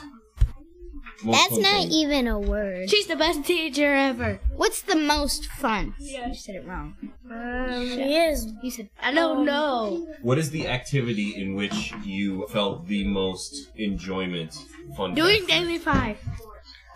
Most 1.23 1.37
That's 1.37 1.53
fun 1.55 1.63
not 1.63 1.83
thing? 1.83 1.91
even 1.93 2.27
a 2.27 2.39
word. 2.39 2.91
She's 2.91 3.07
the 3.07 3.17
best 3.17 3.45
teacher 3.45 3.95
ever. 3.95 4.41
What's 4.57 4.83
the 4.83 4.97
most 4.97 5.47
fun? 5.47 5.95
You 5.99 6.35
said 6.35 6.57
it 6.57 6.67
wrong. 6.67 6.97
She 7.29 8.15
is. 8.17 8.47
You 8.63 8.71
said 8.71 8.89
I 9.03 9.13
don't 9.13 9.45
know. 9.45 10.07
What 10.23 10.39
is 10.39 10.51
the 10.51 10.69
activity 10.69 11.41
in 11.41 11.55
which 11.55 11.93
you 12.05 12.47
felt 12.49 12.87
the 12.87 13.05
most 13.05 13.71
enjoyment? 13.77 14.55
Fun. 14.97 15.15
Doing 15.15 15.41
fact? 15.41 15.49
daily 15.51 15.79
five. 15.79 16.19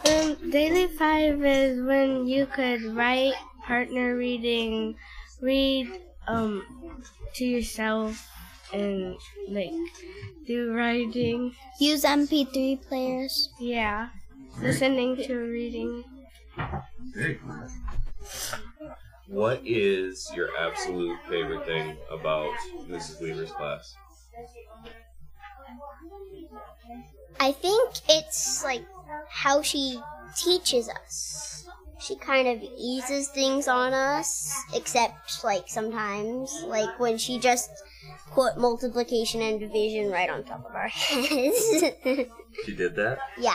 Um, 0.07 0.51
daily 0.51 0.87
five 0.89 1.45
is 1.45 1.81
when 1.83 2.27
you 2.27 2.47
could 2.47 2.83
write 2.95 3.35
partner 3.65 4.17
reading, 4.17 4.97
read 5.41 5.89
um 6.29 6.63
to 7.35 7.45
yourself, 7.45 8.29
and 8.75 9.17
like 9.49 9.73
do 10.47 10.73
writing. 10.75 11.55
Use 11.81 12.05
MP3 12.05 12.77
players. 12.89 13.49
Yeah, 13.61 14.09
listening 14.61 15.17
to 15.17 15.37
reading. 15.37 16.05
Very. 17.15 17.41
What 19.29 19.63
is 19.65 20.31
your 20.35 20.51
absolute 20.59 21.19
favorite 21.29 21.65
thing 21.65 21.97
about 22.11 22.53
Mrs. 22.89 23.21
Wever's 23.21 23.51
class? 23.53 23.95
I 27.41 27.53
think 27.53 27.95
it's 28.09 28.63
like 28.65 28.85
how 29.29 29.63
she 29.63 30.01
teaches 30.37 30.89
us. 30.89 31.67
She 31.99 32.17
kind 32.17 32.49
of 32.49 32.63
eases 32.79 33.29
things 33.29 33.67
on 33.67 33.95
us, 33.95 34.55
except 34.75 35.43
like 35.43 35.65
sometimes, 35.69 36.53
like 36.67 36.99
when 37.01 37.17
she 37.17 37.39
just 37.39 37.71
put 38.33 38.59
multiplication 38.59 39.41
and 39.43 39.61
division 39.61 40.11
right 40.11 40.29
on 40.29 40.45
top 40.45 40.67
of 40.67 40.75
our 40.75 40.89
heads. 40.89 41.85
She 42.65 42.75
did 42.77 42.97
that. 42.97 43.19
yeah. 43.39 43.55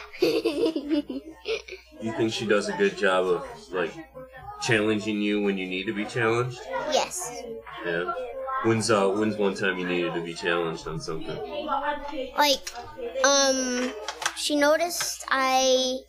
You 2.01 2.13
think 2.13 2.31
she 2.31 2.45
does 2.45 2.69
a 2.69 2.77
good 2.77 2.97
job 2.97 3.25
of 3.25 3.45
like 3.71 3.91
challenging 4.61 5.21
you 5.21 5.41
when 5.41 5.57
you 5.57 5.67
need 5.67 5.85
to 5.85 5.93
be 5.93 6.05
challenged? 6.05 6.59
yes. 6.91 7.43
Yeah. 7.85 8.11
When's 8.63 8.91
uh 8.91 9.09
when's 9.09 9.37
one 9.37 9.55
time 9.55 9.79
you 9.79 9.87
needed 9.87 10.13
to 10.13 10.21
be 10.21 10.33
challenged 10.33 10.87
on 10.87 10.99
something? 10.99 11.37
Like, 12.37 12.71
um, 13.25 13.93
she 14.35 14.55
noticed 14.55 15.25
I 15.29 15.99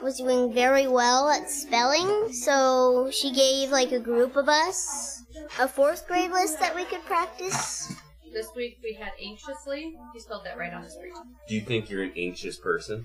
was 0.00 0.18
doing 0.18 0.52
very 0.52 0.86
well 0.86 1.28
at 1.28 1.50
spelling, 1.50 2.32
so 2.32 3.10
she 3.12 3.32
gave 3.32 3.70
like 3.70 3.92
a 3.92 3.98
group 4.00 4.36
of 4.36 4.48
us 4.48 5.21
a 5.58 5.68
fourth 5.68 6.06
grade 6.06 6.30
list 6.30 6.58
that 6.60 6.74
we 6.74 6.84
could 6.84 7.04
practice. 7.04 7.94
This 8.32 8.48
week 8.56 8.78
we 8.82 8.94
had 8.94 9.12
anxiously. 9.22 9.94
He 10.12 10.20
spelled 10.20 10.44
that 10.44 10.56
right 10.58 10.72
on 10.72 10.82
the 10.82 10.90
screen. 10.90 11.12
Do 11.48 11.54
you 11.54 11.60
think 11.60 11.90
you're 11.90 12.02
an 12.02 12.12
anxious 12.16 12.56
person? 12.56 13.04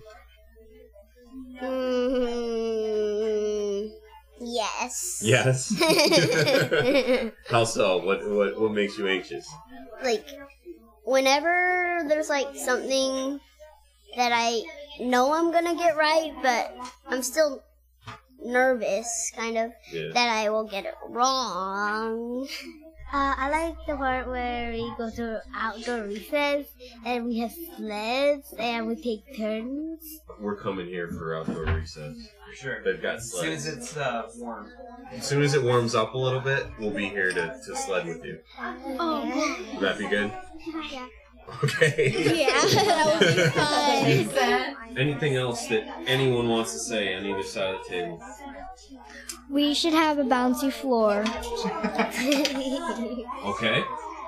Mm, 2.57 3.89
yes. 4.39 5.21
Yes. 5.23 5.73
How 7.49 7.63
so? 7.65 7.97
What 8.03 8.27
what 8.29 8.59
what 8.59 8.71
makes 8.71 8.97
you 8.97 9.07
anxious? 9.07 9.47
like, 10.03 10.25
whenever 11.03 12.03
there's 12.07 12.29
like 12.29 12.55
something 12.55 13.39
that 14.15 14.31
I 14.33 14.61
know 14.99 15.33
I'm 15.33 15.51
gonna 15.51 15.75
get 15.75 15.95
right, 15.97 16.33
but 16.41 16.73
I'm 17.07 17.21
still 17.23 17.63
nervous, 18.43 19.31
kind 19.35 19.57
of, 19.57 19.71
Yeah. 19.91 20.09
that 20.13 20.29
I 20.29 20.49
will 20.49 20.65
get 20.65 20.85
it 20.85 20.93
wrong. 21.09 22.47
Uh, 23.13 23.33
I 23.37 23.49
like 23.49 23.75
the 23.87 23.95
part 23.95 24.27
where 24.27 24.69
we 24.73 24.93
go 24.97 25.09
to 25.09 25.41
outdoor 25.55 26.03
recess 26.03 26.65
and 27.05 27.25
we 27.25 27.39
have 27.39 27.53
sleds 27.77 28.53
and 28.59 28.85
we 28.85 28.95
take 29.01 29.37
turns. 29.37 30.19
We're 30.41 30.57
coming 30.57 30.87
here 30.87 31.07
for 31.07 31.37
outdoor 31.37 31.63
recess. 31.73 32.17
For 32.49 32.55
sure. 32.55 32.83
They've 32.83 33.01
got 33.01 33.15
As 33.15 33.31
soon 33.31 33.53
as 33.53 33.65
it's 33.65 33.95
uh, 33.95 34.23
warm. 34.37 34.69
As 35.13 35.25
soon 35.25 35.41
as 35.41 35.53
it 35.53 35.63
warms 35.63 35.95
up 35.95 36.15
a 36.15 36.17
little 36.17 36.41
bit, 36.41 36.67
we'll 36.79 36.91
be 36.91 37.07
here 37.07 37.31
to, 37.31 37.57
to 37.65 37.75
sled 37.77 38.07
with 38.07 38.25
you. 38.25 38.39
Oh, 38.59 39.69
Would 39.75 39.81
that 39.81 39.97
be 39.97 40.07
good? 40.09 40.31
Yeah. 40.91 41.07
Okay. 41.63 42.43
Yeah, 42.45 42.61
that 42.61 43.19
would 43.19 44.05
be 44.05 44.23
fun. 44.25 44.75
Anything 44.97 45.35
else 45.35 45.67
that 45.67 45.83
anyone 46.07 46.49
wants 46.49 46.73
to 46.73 46.79
say 46.79 47.15
on 47.15 47.25
either 47.25 47.43
side 47.43 47.75
of 47.75 47.83
the 47.83 47.89
table? 47.89 48.23
we 49.49 49.73
should 49.73 49.93
have 49.93 50.19
a 50.19 50.23
bouncy 50.23 50.71
floor. 50.71 51.23
Okay. 53.45 53.83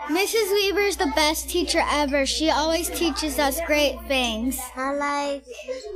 Mrs. 0.10 0.51
Wever 0.51 0.82
is 0.82 0.97
the 0.97 1.12
best 1.15 1.49
teacher 1.49 1.82
ever. 1.91 2.25
She 2.25 2.49
always 2.49 2.89
teaches 2.89 3.38
us 3.38 3.60
great 3.67 3.95
things. 4.08 4.60
I 4.75 4.91
like 4.93 5.43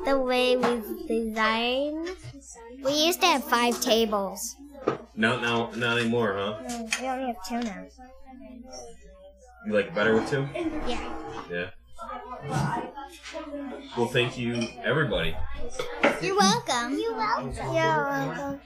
the 0.05 0.19
way 0.19 0.55
we 0.57 0.81
design. 1.07 2.05
We 2.83 3.05
used 3.05 3.21
to 3.21 3.27
have 3.27 3.43
five 3.43 3.79
tables. 3.81 4.55
Not 5.15 5.41
now, 5.41 5.71
not 5.75 5.97
anymore, 5.97 6.35
huh? 6.37 6.59
We 7.01 7.07
only 7.07 7.27
have 7.27 7.37
two 7.47 7.59
now. 7.61 7.85
You 9.65 9.73
like 9.73 9.87
it 9.87 9.95
better 9.95 10.13
with 10.15 10.29
two? 10.29 10.47
Yeah. 10.87 11.15
Yeah. 11.49 11.69
Well, 13.97 14.07
thank 14.07 14.37
you, 14.37 14.67
everybody. 14.83 15.35
You're 16.21 16.37
welcome. 16.37 16.99
You're 16.99 17.15
welcome. 17.15 17.55
You're 17.55 17.73
welcome. 17.73 18.59